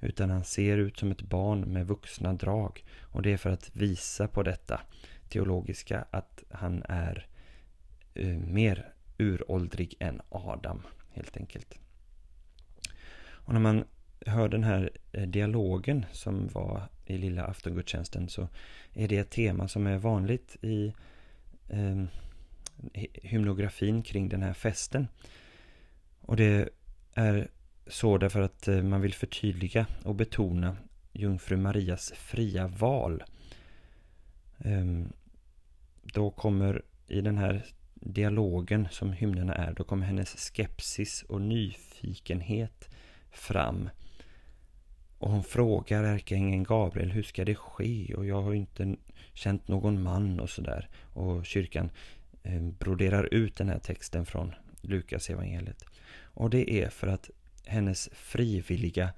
Utan 0.00 0.30
han 0.30 0.44
ser 0.44 0.78
ut 0.78 0.98
som 0.98 1.10
ett 1.10 1.22
barn 1.22 1.60
med 1.60 1.86
vuxna 1.86 2.32
drag. 2.32 2.84
Och 3.00 3.22
det 3.22 3.32
är 3.32 3.36
för 3.36 3.50
att 3.50 3.76
visa 3.76 4.28
på 4.28 4.42
detta 4.42 4.80
teologiska 5.28 6.04
att 6.10 6.44
han 6.50 6.82
är 6.88 7.26
eh, 8.14 8.38
mer 8.38 8.92
uråldrig 9.18 9.94
än 10.00 10.20
Adam, 10.28 10.82
helt 11.10 11.36
enkelt. 11.36 11.78
Och 13.50 13.54
när 13.54 13.60
man 13.60 13.84
hör 14.26 14.48
den 14.48 14.64
här 14.64 14.90
eh, 15.12 15.28
dialogen 15.28 16.06
som 16.12 16.48
var 16.48 16.82
i 17.06 17.18
lilla 17.18 17.44
aftongudstjänsten 17.44 18.28
så 18.28 18.48
är 18.94 19.08
det 19.08 19.18
ett 19.18 19.30
tema 19.30 19.68
som 19.68 19.86
är 19.86 19.98
vanligt 19.98 20.56
i 20.64 20.94
eh, 21.68 22.04
hymnografin 23.12 24.02
kring 24.02 24.28
den 24.28 24.42
här 24.42 24.52
festen. 24.52 25.08
Och 26.20 26.36
det 26.36 26.68
är 27.14 27.48
så 27.86 28.18
därför 28.18 28.40
att 28.40 28.68
eh, 28.68 28.82
man 28.82 29.00
vill 29.00 29.14
förtydliga 29.14 29.86
och 30.04 30.14
betona 30.14 30.76
jungfru 31.12 31.56
Marias 31.56 32.12
fria 32.16 32.66
val. 32.66 33.22
Ehm, 34.58 35.12
då 36.02 36.30
kommer 36.30 36.82
i 37.08 37.20
den 37.20 37.38
här 37.38 37.66
dialogen 37.94 38.88
som 38.90 39.12
hymnerna 39.12 39.54
är, 39.54 39.74
då 39.74 39.84
kommer 39.84 40.06
hennes 40.06 40.36
skepsis 40.36 41.22
och 41.22 41.40
nyfikenhet 41.40 42.89
fram. 43.32 43.90
Och 45.18 45.30
hon 45.30 45.44
frågar 45.44 46.04
ärkeängeln 46.04 46.64
Gabriel, 46.64 47.10
hur 47.10 47.22
ska 47.22 47.44
det 47.44 47.54
ske? 47.54 48.14
Och 48.14 48.26
jag 48.26 48.42
har 48.42 48.54
inte 48.54 48.96
känt 49.34 49.68
någon 49.68 50.02
man 50.02 50.40
och 50.40 50.50
sådär. 50.50 50.88
Och 51.12 51.46
kyrkan 51.46 51.90
eh, 52.42 52.62
broderar 52.62 53.34
ut 53.34 53.56
den 53.56 53.68
här 53.68 53.78
texten 53.78 54.26
från 54.26 54.54
Lukas 54.80 55.30
evangeliet. 55.30 55.84
Och 56.22 56.50
det 56.50 56.72
är 56.82 56.88
för 56.88 57.06
att 57.06 57.30
hennes 57.66 58.08
frivilliga 58.12 59.12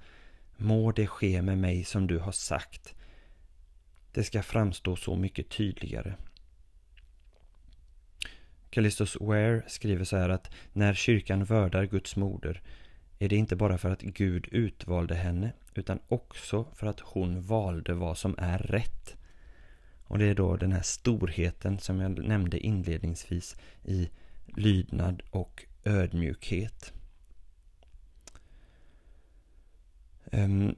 Må 0.57 0.93
det 0.93 1.07
ske 1.07 1.43
med 1.43 1.59
mig 1.59 1.85
som 1.85 2.07
du 2.07 2.19
har 2.19 2.33
sagt. 2.33 2.95
Det 4.13 4.25
ska 4.25 4.43
framstå 4.43 4.97
så 4.97 5.17
mycket 5.17 5.49
tydligare. 5.49 6.15
Callistus 8.71 9.17
Ware 9.21 9.63
skriver 9.67 10.05
så 10.05 10.17
här 10.17 10.29
att 10.29 10.51
när 10.73 10.95
kyrkan 10.95 11.45
vördar 11.45 11.85
Guds 11.85 12.17
moder 12.17 12.63
är 13.23 13.29
det 13.29 13.37
inte 13.37 13.57
bara 13.57 13.79
för 13.79 13.91
att 13.91 14.03
Gud 14.03 14.49
utvalde 14.51 15.15
henne 15.15 15.53
utan 15.75 15.99
också 16.09 16.67
för 16.75 16.87
att 16.87 17.01
hon 17.01 17.43
valde 17.43 17.95
vad 17.95 18.19
som 18.19 18.35
är 18.39 18.59
rätt. 18.59 19.17
Och 20.05 20.19
det 20.19 20.25
är 20.25 20.35
då 20.35 20.57
den 20.57 20.73
här 20.73 20.83
storheten 20.83 21.79
som 21.79 22.01
jag 22.01 22.25
nämnde 22.25 22.59
inledningsvis 22.59 23.57
i 23.85 24.11
lydnad 24.57 25.23
och 25.31 25.65
ödmjukhet. 25.85 26.93
Ehm, 30.25 30.75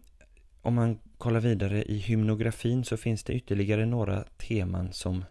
om 0.62 0.74
man 0.74 0.98
kollar 1.18 1.40
vidare 1.40 1.84
i 1.84 1.98
hymnografin 1.98 2.84
så 2.84 2.96
finns 2.96 3.24
det 3.24 3.32
ytterligare 3.32 3.86
några 3.86 4.24
teman 4.24 4.92
som 4.92 5.24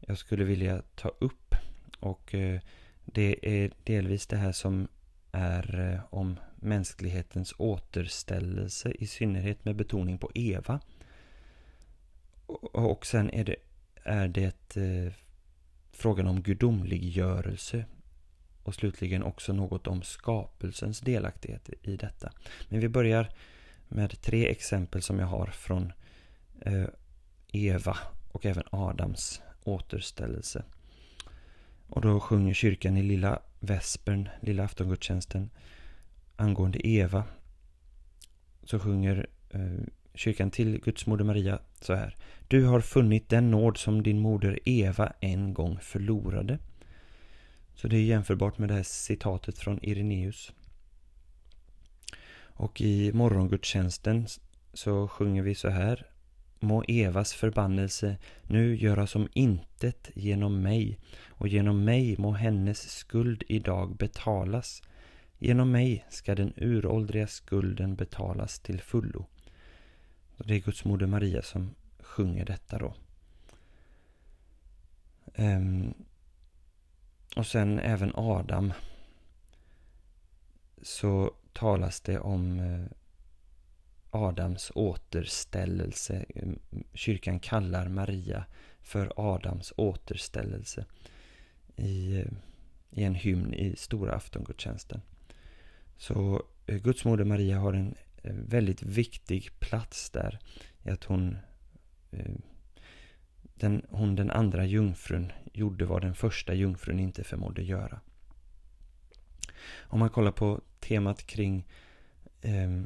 jag 0.00 0.18
skulle 0.18 0.44
vilja 0.44 0.82
ta 0.94 1.08
upp. 1.08 1.54
Och 2.00 2.34
eh, 2.34 2.60
det 3.04 3.62
är 3.62 3.70
delvis 3.84 4.26
det 4.26 4.36
här 4.36 4.52
som 4.52 4.88
är 5.34 5.92
eh, 5.92 6.00
om 6.10 6.36
mänsklighetens 6.64 7.54
återställelse, 7.58 8.92
i 8.98 9.06
synnerhet 9.06 9.64
med 9.64 9.76
betoning 9.76 10.18
på 10.18 10.30
Eva. 10.34 10.80
Och 12.72 13.06
sen 13.06 13.30
är 13.30 13.44
det, 13.44 13.56
är 14.02 14.28
det 14.28 14.76
eh, 14.76 15.12
frågan 15.92 16.26
om 16.26 16.42
gudomliggörelse 16.42 17.84
och 18.62 18.74
slutligen 18.74 19.22
också 19.22 19.52
något 19.52 19.86
om 19.86 20.02
skapelsens 20.02 21.00
delaktighet 21.00 21.70
i 21.82 21.96
detta. 21.96 22.32
Men 22.68 22.80
vi 22.80 22.88
börjar 22.88 23.28
med 23.88 24.20
tre 24.20 24.48
exempel 24.48 25.02
som 25.02 25.18
jag 25.18 25.26
har 25.26 25.46
från 25.46 25.92
eh, 26.60 26.86
Eva 27.52 27.98
och 28.32 28.46
även 28.46 28.64
Adams 28.70 29.42
återställelse. 29.64 30.64
Och 31.88 32.00
då 32.00 32.20
sjunger 32.20 32.54
kyrkan 32.54 32.96
i 32.96 33.02
lilla 33.02 33.38
Vespern, 33.60 34.28
lilla 34.40 34.64
aftongudstjänsten 34.64 35.50
angående 36.36 36.86
Eva 36.86 37.24
så 38.62 38.78
sjunger 38.78 39.26
eh, 39.50 39.84
kyrkan 40.14 40.50
till 40.50 40.80
Guds 40.80 41.06
moder 41.06 41.24
Maria 41.24 41.58
så 41.80 41.94
här. 41.94 42.16
Du 42.48 42.64
har 42.64 42.80
funnit 42.80 43.28
den 43.28 43.50
nåd 43.50 43.76
som 43.76 44.02
din 44.02 44.18
moder 44.18 44.58
Eva 44.64 45.12
en 45.20 45.54
gång 45.54 45.78
förlorade. 45.80 46.58
Så 47.74 47.88
det 47.88 47.96
är 47.96 48.02
jämförbart 48.02 48.58
med 48.58 48.68
det 48.68 48.74
här 48.74 48.82
citatet 48.82 49.58
från 49.58 49.84
Ireneus. 49.84 50.52
Och 52.56 52.80
i 52.80 53.12
morgongudstjänsten 53.12 54.26
så 54.72 55.08
sjunger 55.08 55.42
vi 55.42 55.54
så 55.54 55.68
här. 55.68 56.06
Må 56.60 56.84
Evas 56.88 57.32
förbannelse 57.32 58.16
nu 58.42 58.76
göra 58.76 59.06
som 59.06 59.28
intet 59.32 60.10
genom 60.14 60.62
mig 60.62 60.98
och 61.26 61.48
genom 61.48 61.84
mig 61.84 62.16
må 62.18 62.32
hennes 62.32 62.90
skuld 62.90 63.42
idag 63.48 63.96
betalas 63.96 64.82
Genom 65.44 65.70
mig 65.70 66.04
ska 66.08 66.34
den 66.34 66.52
uråldriga 66.56 67.26
skulden 67.26 67.96
betalas 67.96 68.58
till 68.58 68.80
fullo. 68.80 69.26
Det 70.36 70.54
är 70.54 70.58
Guds 70.58 70.84
moder 70.84 71.06
Maria 71.06 71.42
som 71.42 71.74
sjunger 72.00 72.44
detta 72.44 72.78
då. 72.78 72.94
Um, 75.36 75.94
och 77.36 77.46
sen 77.46 77.78
även 77.78 78.12
Adam. 78.14 78.72
Så 80.82 81.34
talas 81.52 82.00
det 82.00 82.18
om 82.18 82.60
eh, 82.60 82.86
Adams 84.10 84.72
återställelse. 84.74 86.24
Ehm, 86.34 86.58
kyrkan 86.92 87.40
kallar 87.40 87.88
Maria 87.88 88.44
för 88.82 89.12
Adams 89.16 89.72
återställelse 89.76 90.84
i, 91.76 92.20
eh, 92.20 92.26
i 92.90 93.04
en 93.04 93.14
hymn 93.14 93.54
i 93.54 93.76
stora 93.76 94.14
aftongudstjänsten. 94.14 95.00
Så 95.96 96.42
eh, 96.66 96.76
Guds 96.76 97.04
moder 97.04 97.24
Maria 97.24 97.58
har 97.58 97.72
en 97.72 97.94
eh, 98.22 98.34
väldigt 98.34 98.82
viktig 98.82 99.50
plats 99.58 100.10
där. 100.10 100.38
I 100.82 100.90
att 100.90 101.04
hon 101.04 101.36
eh, 102.10 102.34
den, 103.54 103.86
hon 103.90 104.16
den 104.16 104.30
andra 104.30 104.64
jungfrun 104.64 105.32
gjorde 105.52 105.84
vad 105.84 106.02
den 106.02 106.14
första 106.14 106.54
jungfrun 106.54 107.00
inte 107.00 107.24
förmådde 107.24 107.62
göra. 107.62 108.00
Om 109.74 109.98
man 109.98 110.10
kollar 110.10 110.32
på 110.32 110.60
temat 110.80 111.26
kring 111.26 111.66
eh, 112.40 112.82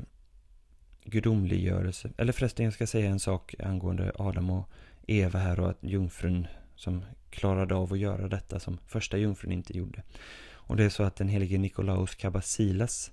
gudomliggörelse, 1.04 2.10
eller 2.16 2.32
förresten 2.32 2.64
jag 2.64 2.74
ska 2.74 2.86
säga 2.86 3.10
en 3.10 3.20
sak 3.20 3.54
angående 3.58 4.12
Adam 4.14 4.50
och 4.50 4.68
Eva 5.06 5.38
här 5.38 5.60
och 5.60 5.70
att 5.70 5.78
jungfrun 5.80 6.46
som 6.76 7.04
klarade 7.30 7.74
av 7.74 7.92
att 7.92 7.98
göra 7.98 8.28
detta 8.28 8.60
som 8.60 8.78
första 8.86 9.18
jungfrun 9.18 9.52
inte 9.52 9.78
gjorde. 9.78 10.02
Och 10.68 10.76
det 10.76 10.84
är 10.84 10.88
så 10.88 11.02
att 11.02 11.16
den 11.16 11.28
helige 11.28 11.58
Nikolaus 11.58 12.14
Kabasilas 12.14 13.12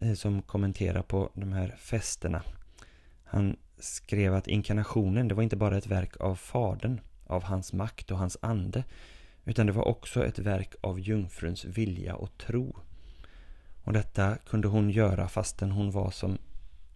eh, 0.00 0.14
som 0.14 0.42
kommenterar 0.42 1.02
på 1.02 1.30
de 1.34 1.52
här 1.52 1.76
festerna 1.78 2.42
han 3.30 3.56
skrev 3.78 4.34
att 4.34 4.48
inkarnationen, 4.48 5.28
det 5.28 5.34
var 5.34 5.42
inte 5.42 5.56
bara 5.56 5.78
ett 5.78 5.86
verk 5.86 6.16
av 6.20 6.34
Fadern, 6.34 7.00
av 7.26 7.42
hans 7.42 7.72
makt 7.72 8.10
och 8.10 8.18
hans 8.18 8.36
ande, 8.42 8.84
utan 9.44 9.66
det 9.66 9.72
var 9.72 9.88
också 9.88 10.26
ett 10.26 10.38
verk 10.38 10.74
av 10.80 11.00
jungfruns 11.00 11.64
vilja 11.64 12.14
och 12.14 12.38
tro. 12.38 12.76
Och 13.84 13.92
detta 13.92 14.36
kunde 14.36 14.68
hon 14.68 14.90
göra 14.90 15.28
fastän 15.28 15.72
hon 15.72 15.90
var 15.90 16.10
som 16.10 16.38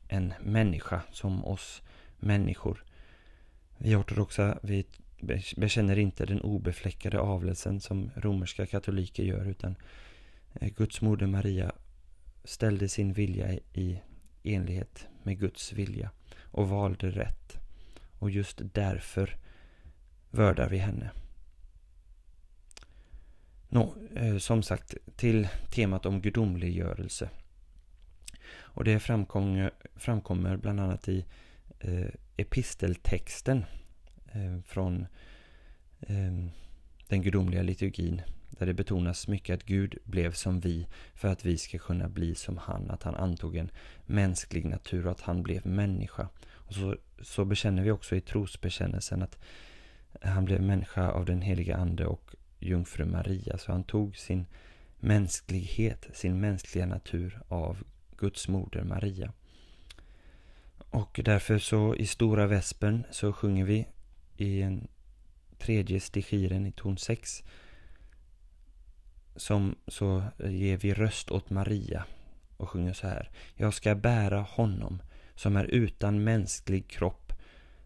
en 0.08 0.34
människa, 0.40 1.00
som 1.12 1.44
oss 1.44 1.82
människor. 2.18 2.84
Vi 3.78 3.96
ortodoxa, 3.96 4.58
vi 4.62 4.86
bekänner 5.56 5.98
inte 5.98 6.26
den 6.26 6.40
obefläckade 6.40 7.18
avlelsen 7.18 7.80
som 7.80 8.10
romerska 8.16 8.66
katoliker 8.66 9.22
gör, 9.22 9.46
utan 9.46 9.76
eh, 10.60 10.68
Guds 10.68 11.00
moder 11.00 11.26
Maria 11.26 11.72
ställde 12.44 12.88
sin 12.88 13.12
vilja 13.12 13.58
i 13.72 14.00
enlighet 14.42 15.06
med 15.22 15.38
Guds 15.38 15.72
vilja 15.72 16.10
och 16.40 16.68
valde 16.68 17.10
rätt. 17.10 17.58
Och 18.18 18.30
just 18.30 18.60
därför 18.72 19.36
vördar 20.30 20.68
vi 20.68 20.78
henne. 20.78 21.10
Nå, 23.68 23.94
eh, 24.16 24.38
som 24.38 24.62
sagt, 24.62 24.94
till 25.16 25.48
temat 25.70 26.06
om 26.06 26.20
gudomliggörelse. 26.20 27.30
Och 28.52 28.84
det 28.84 29.00
framkommer, 29.00 29.70
framkommer 29.96 30.56
bland 30.56 30.80
annat 30.80 31.08
i 31.08 31.24
eh, 31.80 32.06
episteltexten 32.36 33.64
Ehm, 34.34 34.62
från 34.62 35.06
eh, 36.00 36.32
den 37.08 37.22
gudomliga 37.22 37.62
liturgin 37.62 38.22
där 38.50 38.66
det 38.66 38.74
betonas 38.74 39.28
mycket 39.28 39.54
att 39.54 39.66
Gud 39.66 39.98
blev 40.04 40.32
som 40.32 40.60
vi 40.60 40.86
för 41.14 41.28
att 41.28 41.44
vi 41.44 41.58
ska 41.58 41.78
kunna 41.78 42.08
bli 42.08 42.34
som 42.34 42.58
han, 42.58 42.90
att 42.90 43.02
han 43.02 43.14
antog 43.14 43.56
en 43.56 43.70
mänsklig 44.06 44.64
natur 44.64 45.06
och 45.06 45.12
att 45.12 45.20
han 45.20 45.42
blev 45.42 45.66
människa. 45.66 46.28
Och 46.46 46.74
så, 46.74 46.96
så 47.20 47.44
bekänner 47.44 47.82
vi 47.82 47.90
också 47.90 48.16
i 48.16 48.20
trosbekännelsen 48.20 49.22
att 49.22 49.38
han 50.20 50.44
blev 50.44 50.62
människa 50.62 51.10
av 51.10 51.24
den 51.24 51.42
heliga 51.42 51.76
ande 51.76 52.06
och 52.06 52.34
jungfru 52.58 53.04
Maria, 53.04 53.58
så 53.58 53.72
han 53.72 53.84
tog 53.84 54.16
sin 54.16 54.46
mänsklighet, 55.00 56.08
sin 56.12 56.40
mänskliga 56.40 56.86
natur 56.86 57.40
av 57.48 57.84
Guds 58.16 58.48
moder 58.48 58.84
Maria. 58.84 59.32
Och 60.90 61.20
därför 61.24 61.58
så 61.58 61.94
i 61.94 62.06
Stora 62.06 62.46
Vespen 62.46 63.04
så 63.10 63.32
sjunger 63.32 63.64
vi 63.64 63.86
i 64.36 64.62
en 64.62 64.88
tredje 65.58 66.00
stichiren 66.00 66.66
i 66.66 66.72
ton 66.72 66.98
6 66.98 67.44
som 69.36 69.74
så 69.86 70.22
ger 70.38 70.76
vi 70.76 70.94
röst 70.94 71.30
åt 71.30 71.50
Maria 71.50 72.04
och 72.56 72.70
sjunger 72.70 72.92
så 72.92 73.06
här. 73.06 73.30
Jag 73.54 73.74
ska 73.74 73.94
bära 73.94 74.40
honom 74.40 75.02
som 75.34 75.56
är 75.56 75.64
utan 75.64 76.24
mänsklig 76.24 76.88
kropp, 76.88 77.32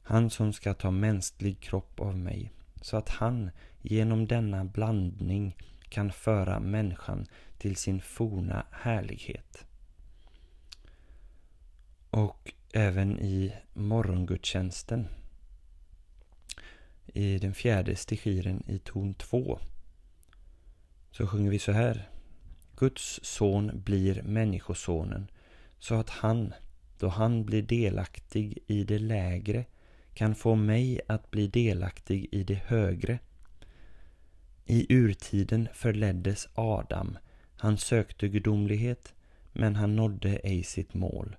han 0.03 0.31
som 0.31 0.53
ska 0.53 0.75
ta 0.75 0.91
mänsklig 0.91 1.61
kropp 1.61 2.01
av 2.01 2.19
mig, 2.19 2.53
så 2.83 2.97
att 2.97 3.09
han 3.09 3.51
genom 3.83 4.27
denna 4.27 4.65
blandning 4.65 5.57
kan 5.89 6.13
föra 6.13 6.61
människan 6.61 7.27
till 7.59 7.77
sin 7.77 8.01
forna 8.01 8.67
härlighet. 8.71 9.65
Och 12.11 12.53
även 12.73 13.19
i 13.19 13.53
morgongudstjänsten 13.73 15.09
i 17.15 17.39
den 17.39 17.55
fjärde 17.55 17.97
stichiren 17.97 18.63
i 18.67 18.79
ton 18.79 19.15
2 19.15 19.59
så 21.11 21.27
sjunger 21.27 21.51
vi 21.51 21.59
så 21.59 21.73
här. 21.73 22.09
Guds 22.77 23.21
son 23.23 23.83
blir 23.85 24.23
människosonen 24.23 25.31
så 25.79 25.95
att 25.95 26.11
han, 26.11 26.55
då 26.99 27.09
han 27.09 27.45
blir 27.45 27.63
delaktig 27.63 28.59
i 28.67 28.85
det 28.85 28.99
lägre, 28.99 29.65
kan 30.15 30.35
få 30.35 30.55
mig 30.55 31.01
att 31.09 31.31
bli 31.31 31.47
delaktig 31.47 32.29
i 32.33 32.45
det 32.45 32.55
högre. 32.67 33.19
I 34.67 34.95
urtiden 34.95 35.69
förleddes 35.75 36.49
Adam. 36.55 37.19
Han 37.57 37.79
sökte 37.79 38.29
gudomlighet, 38.29 39.15
men 39.53 39.77
han 39.77 39.97
nådde 39.97 40.37
ej 40.37 40.63
sitt 40.63 40.95
mål. 40.95 41.37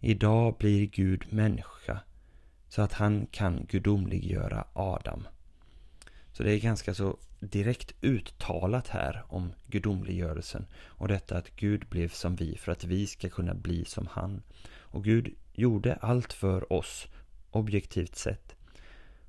Idag 0.00 0.56
blir 0.58 0.86
Gud 0.86 1.32
människa, 1.32 2.00
så 2.72 2.82
att 2.82 2.92
han 2.92 3.26
kan 3.26 3.66
gudomliggöra 3.68 4.64
Adam. 4.72 5.26
Så 6.32 6.42
det 6.42 6.52
är 6.52 6.60
ganska 6.60 6.94
så 6.94 7.16
direkt 7.40 7.94
uttalat 8.00 8.88
här 8.88 9.24
om 9.28 9.52
gudomliggörelsen 9.66 10.66
och 10.74 11.08
detta 11.08 11.36
att 11.36 11.56
Gud 11.56 11.86
blev 11.88 12.08
som 12.08 12.36
vi 12.36 12.56
för 12.56 12.72
att 12.72 12.84
vi 12.84 13.06
ska 13.06 13.28
kunna 13.28 13.54
bli 13.54 13.84
som 13.84 14.06
han. 14.06 14.42
Och 14.68 15.04
Gud 15.04 15.34
gjorde 15.52 15.94
allt 15.94 16.32
för 16.32 16.72
oss 16.72 17.08
objektivt 17.50 18.16
sett. 18.16 18.56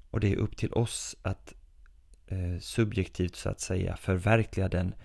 Och 0.09 0.19
det 0.19 0.33
är 0.33 0.37
upp 0.37 0.57
till 0.57 0.73
oss 0.73 1.15
att 1.21 1.53
eh, 2.27 2.59
subjektivt 2.59 3.35
så 3.35 3.49
att 3.49 3.59
säga 3.59 3.97
förverkliga 3.97 4.69
den 4.69 4.95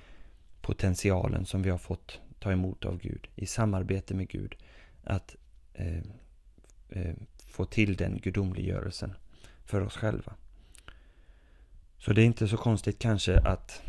potentialen 0.61 1.47
som 1.47 1.63
vi 1.63 1.71
har 1.71 1.79
fått 1.79 2.21
ta 2.39 2.53
emot 2.53 2.85
av 2.85 2.99
Gud 2.99 3.29
i 3.35 3.47
samarbete 3.47 4.15
med 4.15 4.29
Gud. 4.29 4.55
Att 5.05 5.37
eh, 5.75 6.03
eh, 6.89 7.15
få 7.49 7.65
till 7.65 7.97
den 7.97 8.19
gudomliggörelsen 8.19 9.15
för 9.65 9.81
oss 9.81 9.97
själva. 9.97 10.35
Så 11.99 12.13
det 12.13 12.23
är 12.23 12.27
inte 12.27 12.49
så 12.49 12.57
konstigt 12.57 12.99
kanske 12.99 13.39
att 13.39 13.83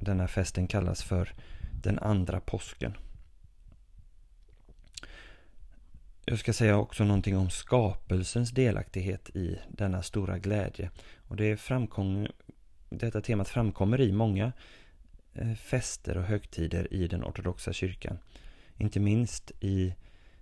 denna 0.00 0.28
festen 0.28 0.66
kallas 0.66 1.02
för 1.02 1.34
den 1.82 1.98
andra 1.98 2.40
påsken. 2.40 2.96
Jag 6.24 6.38
ska 6.38 6.52
säga 6.52 6.76
också 6.76 7.04
någonting 7.04 7.36
om 7.36 7.50
skapelsens 7.50 8.50
delaktighet 8.50 9.30
i 9.36 9.58
denna 9.68 10.02
stora 10.02 10.38
glädje. 10.38 10.90
Och 11.28 11.36
det 11.36 11.56
framkom, 11.56 12.26
detta 12.88 13.20
temat 13.20 13.48
framkommer 13.48 14.00
i 14.00 14.12
många 14.12 14.52
eh, 15.34 15.54
fester 15.54 16.16
och 16.16 16.24
högtider 16.24 16.94
i 16.94 17.08
den 17.08 17.24
ortodoxa 17.24 17.72
kyrkan. 17.72 18.18
Inte 18.76 19.00
minst 19.00 19.52
i, 19.60 19.94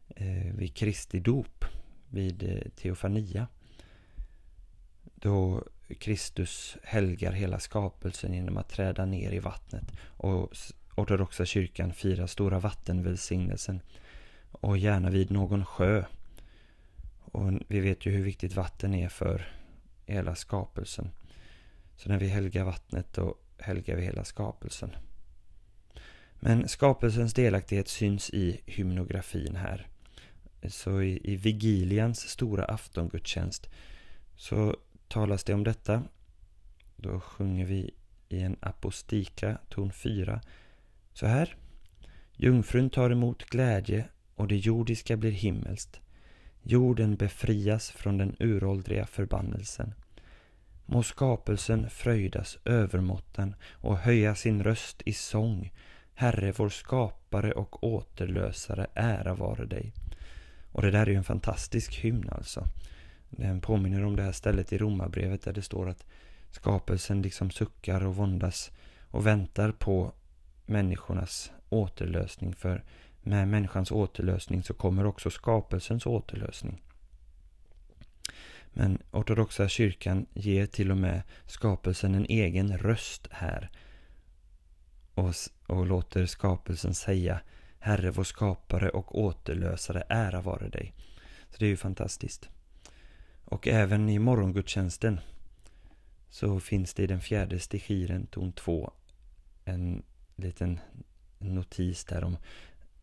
eh, 0.08 0.54
vid 0.54 0.74
Kristi 0.74 1.20
dop, 1.20 1.64
vid 2.12 2.42
eh, 2.42 2.70
teofania. 2.76 3.46
Då 5.14 5.64
Kristus 5.98 6.76
helgar 6.82 7.32
hela 7.32 7.58
skapelsen 7.58 8.34
genom 8.34 8.56
att 8.56 8.68
träda 8.68 9.04
ner 9.04 9.32
i 9.32 9.38
vattnet. 9.38 9.84
Och 10.04 10.52
ortodoxa 10.94 11.44
kyrkan 11.44 11.92
firar 11.92 12.26
stora 12.26 12.58
vattenvälsignelsen 12.58 13.80
och 14.50 14.78
gärna 14.78 15.10
vid 15.10 15.30
någon 15.30 15.64
sjö. 15.64 16.04
Och 17.20 17.52
vi 17.68 17.80
vet 17.80 18.06
ju 18.06 18.10
hur 18.10 18.24
viktigt 18.24 18.54
vatten 18.54 18.94
är 18.94 19.08
för 19.08 19.52
hela 20.06 20.34
skapelsen. 20.34 21.10
Så 21.96 22.08
när 22.08 22.18
vi 22.18 22.28
helgar 22.28 22.64
vattnet 22.64 23.12
då 23.12 23.36
helgar 23.58 23.96
vi 23.96 24.02
hela 24.02 24.24
skapelsen. 24.24 24.90
Men 26.40 26.68
skapelsens 26.68 27.34
delaktighet 27.34 27.88
syns 27.88 28.30
i 28.30 28.60
hymnografin 28.66 29.56
här. 29.56 29.88
Så 30.68 31.02
i, 31.02 31.20
i 31.32 31.36
vigilians 31.36 32.20
stora 32.20 32.64
aftongudstjänst 32.64 33.70
så 34.36 34.76
talas 35.08 35.44
det 35.44 35.54
om 35.54 35.64
detta. 35.64 36.02
Då 36.96 37.20
sjunger 37.20 37.66
vi 37.66 37.90
i 38.28 38.40
en 38.40 38.56
apostika, 38.60 39.58
ton 39.68 39.92
4, 39.92 40.40
så 41.12 41.26
här. 41.26 41.56
Jungfrun 42.36 42.90
tar 42.90 43.10
emot 43.10 43.44
glädje 43.44 44.04
och 44.34 44.48
det 44.48 44.56
jordiska 44.56 45.16
blir 45.16 45.30
himmelskt. 45.30 46.00
Jorden 46.62 47.16
befrias 47.16 47.90
från 47.90 48.18
den 48.18 48.36
uråldriga 48.38 49.06
förbannelsen. 49.06 49.94
Må 50.86 51.02
skapelsen 51.02 51.90
fröjdas 51.90 52.58
övermåttan 52.64 53.54
och 53.70 53.98
höja 53.98 54.34
sin 54.34 54.64
röst 54.64 55.02
i 55.04 55.12
sång. 55.12 55.72
Herre, 56.14 56.52
vår 56.56 56.68
skapare 56.68 57.52
och 57.52 57.84
återlösare, 57.84 58.86
ära 58.94 59.34
vare 59.34 59.66
dig. 59.66 59.92
Och 60.72 60.82
det 60.82 60.90
där 60.90 61.06
är 61.06 61.10
ju 61.10 61.16
en 61.16 61.24
fantastisk 61.24 61.94
hymn 61.94 62.28
alltså. 62.32 62.68
Den 63.30 63.60
påminner 63.60 64.04
om 64.04 64.16
det 64.16 64.22
här 64.22 64.32
stället 64.32 64.72
i 64.72 64.78
Romarbrevet 64.78 65.42
där 65.42 65.52
det 65.52 65.62
står 65.62 65.88
att 65.88 66.06
skapelsen 66.50 67.22
liksom 67.22 67.50
suckar 67.50 68.04
och 68.04 68.16
våndas 68.16 68.70
och 69.10 69.26
väntar 69.26 69.72
på 69.72 70.12
människornas 70.66 71.52
återlösning. 71.68 72.54
För 72.54 72.84
med 73.22 73.48
människans 73.48 73.90
återlösning 73.90 74.62
så 74.62 74.74
kommer 74.74 75.06
också 75.06 75.30
skapelsens 75.30 76.06
återlösning. 76.06 76.82
Men 78.72 78.98
ortodoxa 79.10 79.68
kyrkan 79.68 80.26
ger 80.34 80.66
till 80.66 80.90
och 80.90 80.96
med 80.96 81.22
skapelsen 81.46 82.14
en 82.14 82.26
egen 82.26 82.78
röst 82.78 83.28
här. 83.30 83.70
Och, 85.14 85.34
och 85.66 85.86
låter 85.86 86.26
skapelsen 86.26 86.94
säga 86.94 87.40
Herre 87.84 88.10
vår 88.10 88.24
skapare 88.24 88.88
och 88.88 89.18
återlösare, 89.18 90.02
ära 90.08 90.40
vare 90.40 90.68
dig. 90.68 90.94
Så 91.50 91.56
det 91.58 91.64
är 91.64 91.70
ju 91.70 91.76
fantastiskt. 91.76 92.48
Och 93.44 93.68
även 93.68 94.08
i 94.08 94.18
morgongudstjänsten 94.18 95.20
så 96.30 96.60
finns 96.60 96.94
det 96.94 97.02
i 97.02 97.06
den 97.06 97.20
fjärde 97.20 97.58
stichiren, 97.58 98.26
ton 98.26 98.52
2, 98.52 98.92
en 99.64 100.02
liten 100.36 100.80
notis 101.38 102.04
där 102.04 102.24
om 102.24 102.36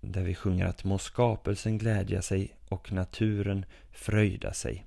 där 0.02 0.24
vi 0.24 0.36
sjunger 0.36 0.65
att 0.65 0.84
må 0.84 0.98
skapelsen 0.98 1.78
glädja 1.78 2.22
sig 2.22 2.58
och 2.70 2.92
naturen 2.92 3.65
fröjda 3.92 4.54
sig. 4.54 4.86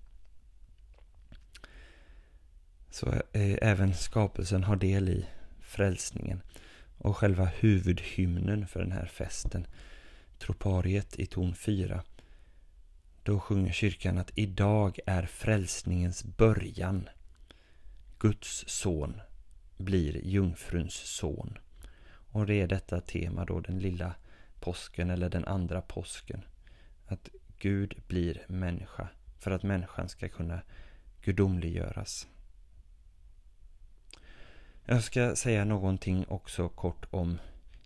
Så 2.90 3.06
eh, 3.12 3.58
även 3.62 3.94
skapelsen 3.94 4.64
har 4.64 4.76
del 4.76 5.08
i 5.08 5.26
frälsningen 5.60 6.40
och 7.02 7.16
själva 7.16 7.44
huvudhymnen 7.44 8.66
för 8.66 8.80
den 8.80 8.92
här 8.92 9.06
festen, 9.06 9.66
tropariet 10.38 11.18
i 11.18 11.26
ton 11.26 11.54
4. 11.54 12.02
Då 13.22 13.40
sjunger 13.40 13.72
kyrkan 13.72 14.18
att 14.18 14.32
idag 14.34 14.98
är 15.06 15.22
frälsningens 15.26 16.24
början. 16.24 17.08
Guds 18.18 18.64
son 18.68 19.20
blir 19.76 20.26
jungfruns 20.26 20.94
son. 20.94 21.58
Och 22.06 22.46
det 22.46 22.60
är 22.60 22.66
detta 22.66 23.00
tema 23.00 23.44
då, 23.44 23.60
den 23.60 23.78
lilla 23.78 24.14
påsken 24.60 25.10
eller 25.10 25.30
den 25.30 25.44
andra 25.44 25.80
påsken. 25.80 26.44
Att 27.06 27.28
Gud 27.58 28.02
blir 28.06 28.42
människa 28.48 29.08
för 29.38 29.50
att 29.50 29.62
människan 29.62 30.08
ska 30.08 30.28
kunna 30.28 30.62
gudomliggöras. 31.22 32.26
Jag 34.86 35.02
ska 35.02 35.36
säga 35.36 35.64
någonting 35.64 36.24
också 36.28 36.68
kort 36.68 37.06
om 37.10 37.38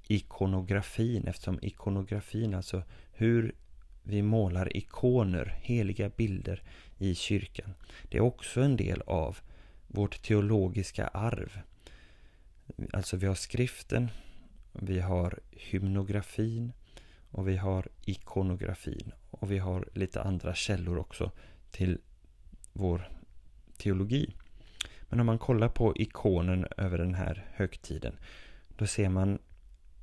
ikonografin 0.09 1.27
eftersom 1.27 1.59
ikonografin, 1.63 2.55
alltså 2.55 2.83
hur 3.13 3.55
vi 4.03 4.23
målar 4.23 4.77
ikoner, 4.77 5.59
heliga 5.63 6.09
bilder 6.09 6.63
i 6.99 7.15
kyrkan. 7.15 7.75
Det 8.09 8.19
är 8.19 8.23
också 8.23 8.61
en 8.61 8.77
del 8.77 9.03
av 9.07 9.39
vårt 9.87 10.23
teologiska 10.23 11.07
arv. 11.07 11.61
Alltså 12.93 13.17
vi 13.17 13.27
har 13.27 13.35
skriften, 13.35 14.11
vi 14.73 15.01
har 15.01 15.39
hymnografin 15.51 16.73
och 17.31 17.49
vi 17.49 17.57
har 17.57 17.89
ikonografin. 18.05 19.13
Och 19.31 19.51
vi 19.51 19.59
har 19.59 19.89
lite 19.93 20.23
andra 20.23 20.55
källor 20.55 20.99
också 20.99 21.31
till 21.71 21.99
vår 22.73 23.09
teologi. 23.77 24.35
Men 25.09 25.21
om 25.21 25.27
man 25.27 25.38
kollar 25.38 25.69
på 25.69 25.97
ikonen 25.97 26.66
över 26.77 26.99
den 26.99 27.14
här 27.14 27.45
högtiden 27.53 28.16
då 28.77 28.87
ser 28.87 29.09
man 29.09 29.38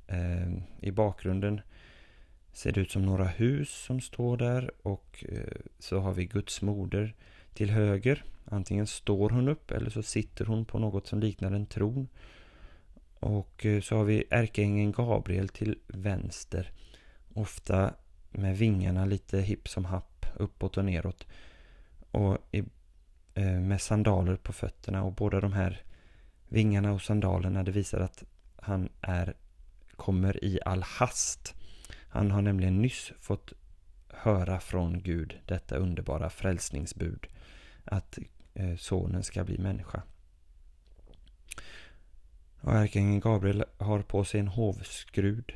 eh, 0.06 0.52
i 0.80 0.90
bakgrunden 0.90 1.60
ser 2.52 2.72
det 2.72 2.80
ut 2.80 2.90
som 2.90 3.02
några 3.02 3.24
hus 3.24 3.70
som 3.70 4.00
står 4.00 4.36
där 4.36 4.70
och 4.82 5.24
eh, 5.28 5.60
så 5.78 5.98
har 5.98 6.12
vi 6.12 6.24
Guds 6.24 6.62
moder 6.62 7.14
till 7.54 7.70
höger. 7.70 8.24
Antingen 8.44 8.86
står 8.86 9.30
hon 9.30 9.48
upp 9.48 9.70
eller 9.70 9.90
så 9.90 10.02
sitter 10.02 10.44
hon 10.44 10.64
på 10.64 10.78
något 10.78 11.06
som 11.06 11.20
liknar 11.20 11.52
en 11.52 11.66
tron. 11.66 12.08
Och 13.20 13.66
eh, 13.66 13.80
så 13.80 13.96
har 13.96 14.04
vi 14.04 14.24
ärkeängeln 14.30 14.92
Gabriel 14.92 15.48
till 15.48 15.78
vänster. 15.86 16.70
Ofta 17.34 17.94
med 18.30 18.58
vingarna 18.58 19.04
lite 19.04 19.40
hipp 19.40 19.68
som 19.68 19.84
happ 19.84 20.26
uppåt 20.36 20.76
och 20.76 20.84
neråt. 20.84 21.26
Och 22.10 22.38
i, 22.52 22.62
Eh, 23.34 23.60
med 23.60 23.80
sandaler 23.80 24.36
på 24.36 24.52
fötterna 24.52 25.02
och 25.02 25.12
båda 25.12 25.40
de 25.40 25.52
här 25.52 25.82
vingarna 26.48 26.92
och 26.92 27.02
sandalerna 27.02 27.62
det 27.62 27.70
visar 27.70 28.00
att 28.00 28.24
han 28.56 28.88
är, 29.00 29.34
kommer 29.96 30.44
i 30.44 30.60
all 30.64 30.82
hast. 30.82 31.54
Han 32.08 32.30
har 32.30 32.42
nämligen 32.42 32.82
nyss 32.82 33.12
fått 33.20 33.52
höra 34.08 34.60
från 34.60 35.02
Gud 35.02 35.38
detta 35.46 35.76
underbara 35.76 36.30
frälsningsbud. 36.30 37.26
Att 37.84 38.18
eh, 38.54 38.76
sonen 38.76 39.22
ska 39.22 39.44
bli 39.44 39.58
människa. 39.58 40.02
Och 42.60 42.74
ärkeängeln 42.74 43.20
Gabriel 43.20 43.64
har 43.78 44.02
på 44.02 44.24
sig 44.24 44.40
en 44.40 44.48
hovskrud. 44.48 45.52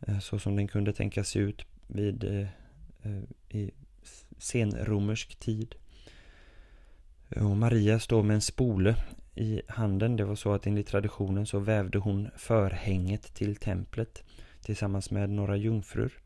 Eh, 0.00 0.18
så 0.18 0.38
som 0.38 0.56
den 0.56 0.68
kunde 0.68 0.92
tänkas 0.92 1.28
se 1.28 1.38
ut 1.38 1.66
vid 1.86 2.24
eh, 2.24 2.48
i 3.48 3.70
senromersk 4.38 5.36
tid. 5.36 5.74
Och 7.36 7.56
Maria 7.56 7.98
står 7.98 8.22
med 8.22 8.34
en 8.34 8.40
spole 8.40 8.96
i 9.34 9.62
handen. 9.68 10.16
Det 10.16 10.24
var 10.24 10.34
så 10.34 10.52
att 10.52 10.66
enligt 10.66 10.86
traditionen 10.86 11.46
så 11.46 11.58
vävde 11.58 11.98
hon 11.98 12.28
förhänget 12.36 13.34
till 13.34 13.56
templet 13.56 14.22
tillsammans 14.62 15.10
med 15.10 15.30
några 15.30 15.56
jungfrur. 15.56 16.18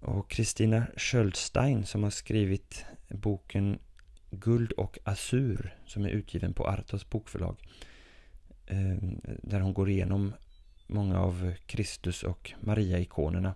Och 0.00 0.30
Kristina 0.30 0.86
Schöldstein 0.96 1.86
som 1.86 2.02
har 2.02 2.10
skrivit 2.10 2.84
boken 3.08 3.78
Guld 4.30 4.72
och 4.72 4.98
Azur 5.04 5.74
som 5.86 6.04
är 6.04 6.08
utgiven 6.08 6.54
på 6.54 6.66
Artos 6.66 7.10
bokförlag. 7.10 7.56
Eh, 8.66 8.96
där 9.42 9.60
hon 9.60 9.74
går 9.74 9.90
igenom 9.90 10.32
många 10.86 11.20
av 11.20 11.52
Kristus 11.66 12.22
och 12.22 12.52
Maria-ikonerna. 12.60 13.54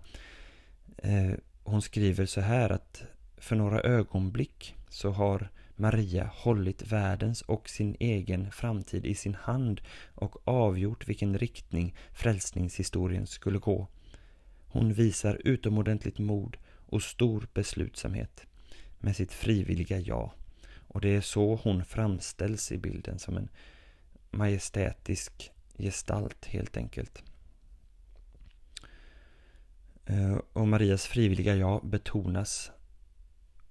Eh, 0.97 1.31
hon 1.63 1.81
skriver 1.81 2.25
så 2.25 2.41
här 2.41 2.69
att 2.69 3.03
för 3.37 3.55
några 3.55 3.81
ögonblick 3.81 4.75
så 4.89 5.11
har 5.11 5.49
Maria 5.75 6.31
hållit 6.33 6.91
världens 6.91 7.41
och 7.41 7.69
sin 7.69 7.95
egen 7.99 8.51
framtid 8.51 9.05
i 9.05 9.15
sin 9.15 9.35
hand 9.35 9.81
och 10.15 10.47
avgjort 10.47 11.07
vilken 11.07 11.37
riktning 11.37 11.95
frälsningshistorien 12.11 13.27
skulle 13.27 13.59
gå. 13.59 13.87
Hon 14.67 14.93
visar 14.93 15.41
utomordentligt 15.45 16.19
mod 16.19 16.57
och 16.85 17.03
stor 17.03 17.47
beslutsamhet 17.53 18.45
med 18.99 19.15
sitt 19.15 19.33
frivilliga 19.33 19.99
ja. 19.99 20.33
Och 20.87 21.01
det 21.01 21.15
är 21.15 21.21
så 21.21 21.55
hon 21.55 21.85
framställs 21.85 22.71
i 22.71 22.77
bilden 22.77 23.19
som 23.19 23.37
en 23.37 23.49
majestätisk 24.31 25.51
gestalt 25.77 26.45
helt 26.45 26.77
enkelt. 26.77 27.23
Eh, 30.05 30.37
och 30.53 30.67
Marias 30.67 31.05
frivilliga 31.05 31.55
ja 31.55 31.81
betonas. 31.83 32.71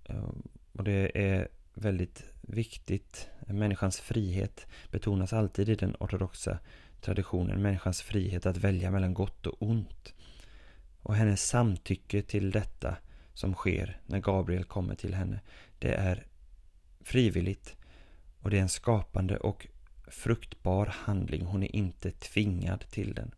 Eh, 0.04 0.30
och 0.78 0.84
det 0.84 1.10
är 1.14 1.48
väldigt 1.74 2.24
viktigt. 2.40 3.28
Människans 3.46 4.00
frihet 4.00 4.66
betonas 4.90 5.32
alltid 5.32 5.68
i 5.68 5.74
den 5.74 5.96
ortodoxa 6.00 6.58
traditionen. 7.00 7.62
Människans 7.62 8.02
frihet 8.02 8.46
att 8.46 8.56
välja 8.56 8.90
mellan 8.90 9.14
gott 9.14 9.46
och 9.46 9.62
ont. 9.62 10.14
Och 11.02 11.14
hennes 11.14 11.48
samtycke 11.48 12.22
till 12.22 12.50
detta 12.50 12.96
som 13.34 13.54
sker 13.54 14.00
när 14.06 14.18
Gabriel 14.18 14.64
kommer 14.64 14.94
till 14.94 15.14
henne. 15.14 15.40
Det 15.78 15.94
är 15.94 16.26
frivilligt 17.00 17.76
och 18.40 18.50
det 18.50 18.58
är 18.58 18.62
en 18.62 18.68
skapande 18.68 19.36
och 19.36 19.66
fruktbar 20.08 20.86
handling. 20.86 21.44
Hon 21.44 21.62
är 21.62 21.76
inte 21.76 22.10
tvingad 22.10 22.80
till 22.90 23.14
den. 23.14 23.34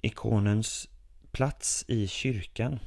Ikonens 0.00 0.88
plats 1.32 1.84
i 1.88 2.08
kyrkan 2.08 2.78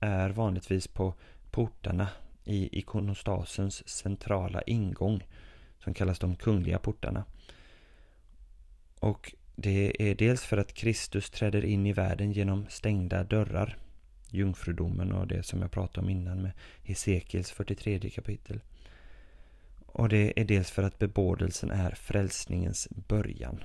är 0.00 0.30
vanligtvis 0.30 0.88
på 0.88 1.14
portarna 1.50 2.08
i 2.44 2.78
ikonostasens 2.78 3.88
centrala 3.88 4.62
ingång 4.62 5.26
som 5.78 5.94
kallas 5.94 6.18
de 6.18 6.36
kungliga 6.36 6.78
portarna. 6.78 7.24
Och 9.00 9.34
det 9.56 10.10
är 10.10 10.14
dels 10.14 10.44
för 10.44 10.56
att 10.56 10.74
Kristus 10.74 11.30
träder 11.30 11.64
in 11.64 11.86
i 11.86 11.92
världen 11.92 12.32
genom 12.32 12.66
stängda 12.68 13.24
dörrar 13.24 13.78
jungfrudomen 14.30 15.12
och 15.12 15.26
det 15.26 15.42
som 15.42 15.62
jag 15.62 15.70
pratade 15.70 16.00
om 16.00 16.10
innan 16.10 16.42
med 16.42 16.52
Hesekiels 16.82 17.50
43 17.50 18.10
kapitel. 18.10 18.60
Och 19.86 20.08
det 20.08 20.40
är 20.40 20.44
dels 20.44 20.70
för 20.70 20.82
att 20.82 20.98
bebådelsen 20.98 21.70
är 21.70 21.90
frälsningens 21.90 22.88
början. 22.90 23.62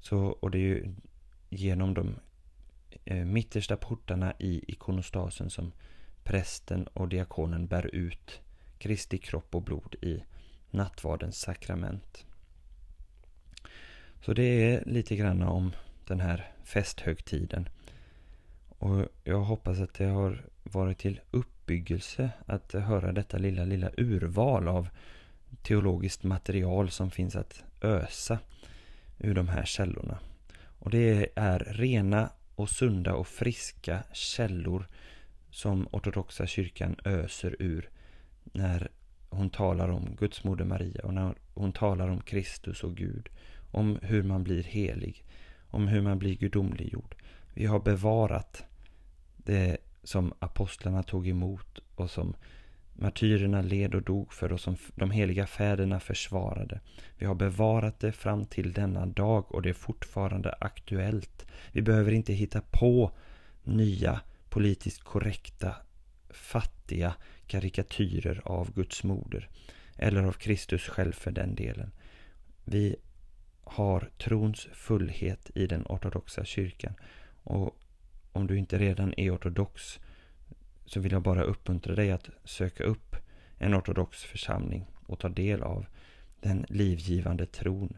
Så, 0.00 0.18
och 0.18 0.50
det 0.50 0.58
är 0.58 0.62
ju 0.62 0.94
genom 1.48 1.94
de 1.94 2.14
Eh, 3.04 3.24
mittersta 3.24 3.76
portarna 3.76 4.34
i 4.38 4.64
ikonostasen 4.68 5.50
som 5.50 5.72
prästen 6.24 6.86
och 6.86 7.08
diakonen 7.08 7.66
bär 7.66 7.94
ut 7.94 8.40
Kristi 8.78 9.18
kropp 9.18 9.54
och 9.54 9.62
blod 9.62 9.94
i 10.02 10.24
nattvardens 10.70 11.40
sakrament. 11.40 12.26
Så 14.24 14.32
det 14.32 14.42
är 14.42 14.84
lite 14.86 15.16
grann 15.16 15.42
om 15.42 15.72
den 16.06 16.20
här 16.20 16.52
festhögtiden. 16.64 17.68
Och 18.68 19.06
jag 19.24 19.40
hoppas 19.40 19.80
att 19.80 19.94
det 19.94 20.04
har 20.04 20.44
varit 20.62 20.98
till 20.98 21.20
uppbyggelse 21.30 22.30
att 22.46 22.72
höra 22.72 23.12
detta 23.12 23.38
lilla, 23.38 23.64
lilla 23.64 23.90
urval 23.96 24.68
av 24.68 24.88
teologiskt 25.62 26.22
material 26.22 26.90
som 26.90 27.10
finns 27.10 27.36
att 27.36 27.64
ösa 27.80 28.38
ur 29.18 29.34
de 29.34 29.48
här 29.48 29.64
källorna. 29.64 30.18
Och 30.78 30.90
det 30.90 31.30
är 31.34 31.58
rena 31.58 32.30
och 32.56 32.70
sunda 32.70 33.14
och 33.14 33.26
friska 33.26 34.04
källor 34.12 34.86
som 35.50 35.88
ortodoxa 35.92 36.46
kyrkan 36.46 36.96
öser 37.04 37.56
ur 37.58 37.90
när 38.52 38.90
hon 39.30 39.50
talar 39.50 39.88
om 39.88 40.16
Guds 40.18 40.44
moder 40.44 40.64
Maria 40.64 41.04
och 41.04 41.14
när 41.14 41.34
hon 41.54 41.72
talar 41.72 42.08
om 42.08 42.20
Kristus 42.20 42.84
och 42.84 42.96
Gud, 42.96 43.28
om 43.70 43.98
hur 44.02 44.22
man 44.22 44.44
blir 44.44 44.62
helig, 44.62 45.24
om 45.70 45.88
hur 45.88 46.02
man 46.02 46.18
blir 46.18 46.34
gudomliggjord. 46.36 47.14
Vi 47.54 47.66
har 47.66 47.80
bevarat 47.80 48.64
det 49.36 49.76
som 50.02 50.32
apostlarna 50.38 51.02
tog 51.02 51.28
emot 51.28 51.78
och 51.94 52.10
som 52.10 52.34
martyrerna 52.94 53.62
led 53.62 53.94
och 53.94 54.02
dog 54.02 54.32
för 54.32 54.52
oss, 54.52 54.62
som 54.62 54.76
de 54.94 55.10
heliga 55.10 55.46
fäderna 55.46 56.00
försvarade. 56.00 56.80
Vi 57.18 57.26
har 57.26 57.34
bevarat 57.34 58.00
det 58.00 58.12
fram 58.12 58.44
till 58.44 58.72
denna 58.72 59.06
dag 59.06 59.54
och 59.54 59.62
det 59.62 59.68
är 59.68 59.74
fortfarande 59.74 60.54
aktuellt. 60.60 61.46
Vi 61.72 61.82
behöver 61.82 62.12
inte 62.12 62.32
hitta 62.32 62.60
på 62.60 63.10
nya 63.62 64.20
politiskt 64.48 65.04
korrekta, 65.04 65.76
fattiga 66.30 67.14
karikatyrer 67.46 68.42
av 68.44 68.74
Guds 68.74 69.04
moder. 69.04 69.48
Eller 69.96 70.22
av 70.22 70.32
Kristus 70.32 70.82
själv 70.82 71.12
för 71.12 71.30
den 71.30 71.54
delen. 71.54 71.90
Vi 72.64 72.96
har 73.64 74.10
trons 74.18 74.68
fullhet 74.72 75.50
i 75.54 75.66
den 75.66 75.86
ortodoxa 75.88 76.44
kyrkan. 76.44 76.94
Och 77.42 77.78
om 78.32 78.46
du 78.46 78.58
inte 78.58 78.78
redan 78.78 79.14
är 79.16 79.34
ortodox 79.34 80.00
så 80.86 81.00
vill 81.00 81.12
jag 81.12 81.22
bara 81.22 81.42
uppmuntra 81.42 81.94
dig 81.94 82.10
att 82.10 82.30
söka 82.44 82.84
upp 82.84 83.16
en 83.58 83.74
ortodox 83.74 84.22
församling 84.22 84.86
och 85.06 85.18
ta 85.18 85.28
del 85.28 85.62
av 85.62 85.86
den 86.40 86.66
livgivande 86.68 87.46
tron 87.46 87.96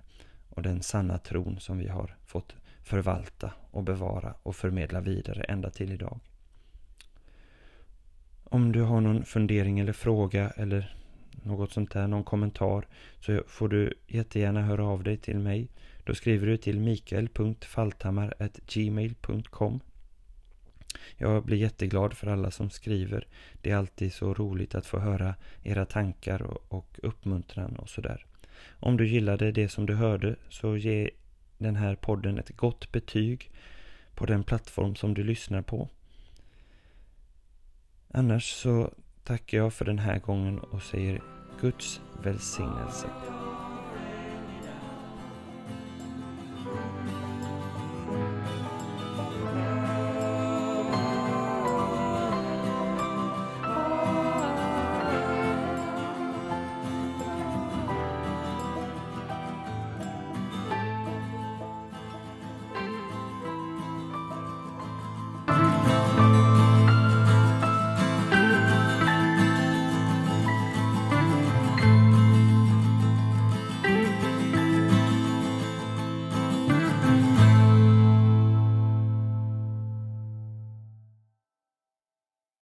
och 0.49 0.62
den 0.62 0.82
sanna 0.82 1.18
tron 1.18 1.61
som 1.61 1.78
vi 1.78 1.89
har 1.89 2.16
fått 2.24 2.55
förvalta 2.82 3.53
och 3.70 3.82
bevara 3.82 4.34
och 4.43 4.57
förmedla 4.57 5.01
vidare 5.01 5.43
ända 5.43 5.70
till 5.70 5.93
idag. 5.93 6.20
Om 8.45 8.72
du 8.72 8.82
har 8.82 9.01
någon 9.01 9.24
fundering 9.24 9.80
eller 9.80 9.93
fråga 9.93 10.51
eller 10.51 10.97
något 11.43 11.72
sånt 11.72 11.91
där, 11.91 12.07
någon 12.07 12.24
kommentar 12.24 12.87
så 13.20 13.43
får 13.47 13.68
du 13.68 13.95
jättegärna 14.07 14.62
höra 14.62 14.87
av 14.87 15.03
dig 15.03 15.16
till 15.16 15.39
mig. 15.39 15.68
Då 16.05 16.14
skriver 16.14 16.47
du 16.47 16.57
till 16.57 16.80
mikael.falthammar.gmail.com 16.80 19.80
jag 21.16 21.44
blir 21.44 21.57
jätteglad 21.57 22.14
för 22.14 22.26
alla 22.26 22.51
som 22.51 22.70
skriver. 22.70 23.26
Det 23.62 23.70
är 23.70 23.76
alltid 23.76 24.12
så 24.12 24.34
roligt 24.34 24.74
att 24.74 24.86
få 24.86 24.99
höra 24.99 25.34
era 25.62 25.84
tankar 25.84 26.42
och, 26.72 26.99
uppmuntran 27.03 27.76
och 27.76 27.88
sådär. 27.88 28.26
Om 28.80 28.97
du 28.97 29.09
gillade 29.09 29.53
det 29.53 29.68
som 29.68 29.86
du 29.86 29.94
hörde 29.94 30.36
så 30.49 30.76
ge 30.76 31.11
den 31.59 31.76
här 31.76 31.94
podden 31.94 32.38
ett 32.38 32.57
gott 32.57 32.92
betyg 32.92 33.51
på 34.14 34.26
den 34.26 34.44
plattform 34.44 34.94
som 34.94 35.14
du 35.14 35.24
lyssnar 35.24 35.62
på. 35.62 35.88
Annars 38.09 38.44
så 38.44 38.90
tackar 39.24 39.59
jag 39.59 39.74
för 39.74 39.84
den 39.84 39.99
här 39.99 40.18
gången 40.18 40.59
och 40.59 40.82
säger 40.82 41.22
Guds 41.61 42.01
välsignelse. 42.22 43.07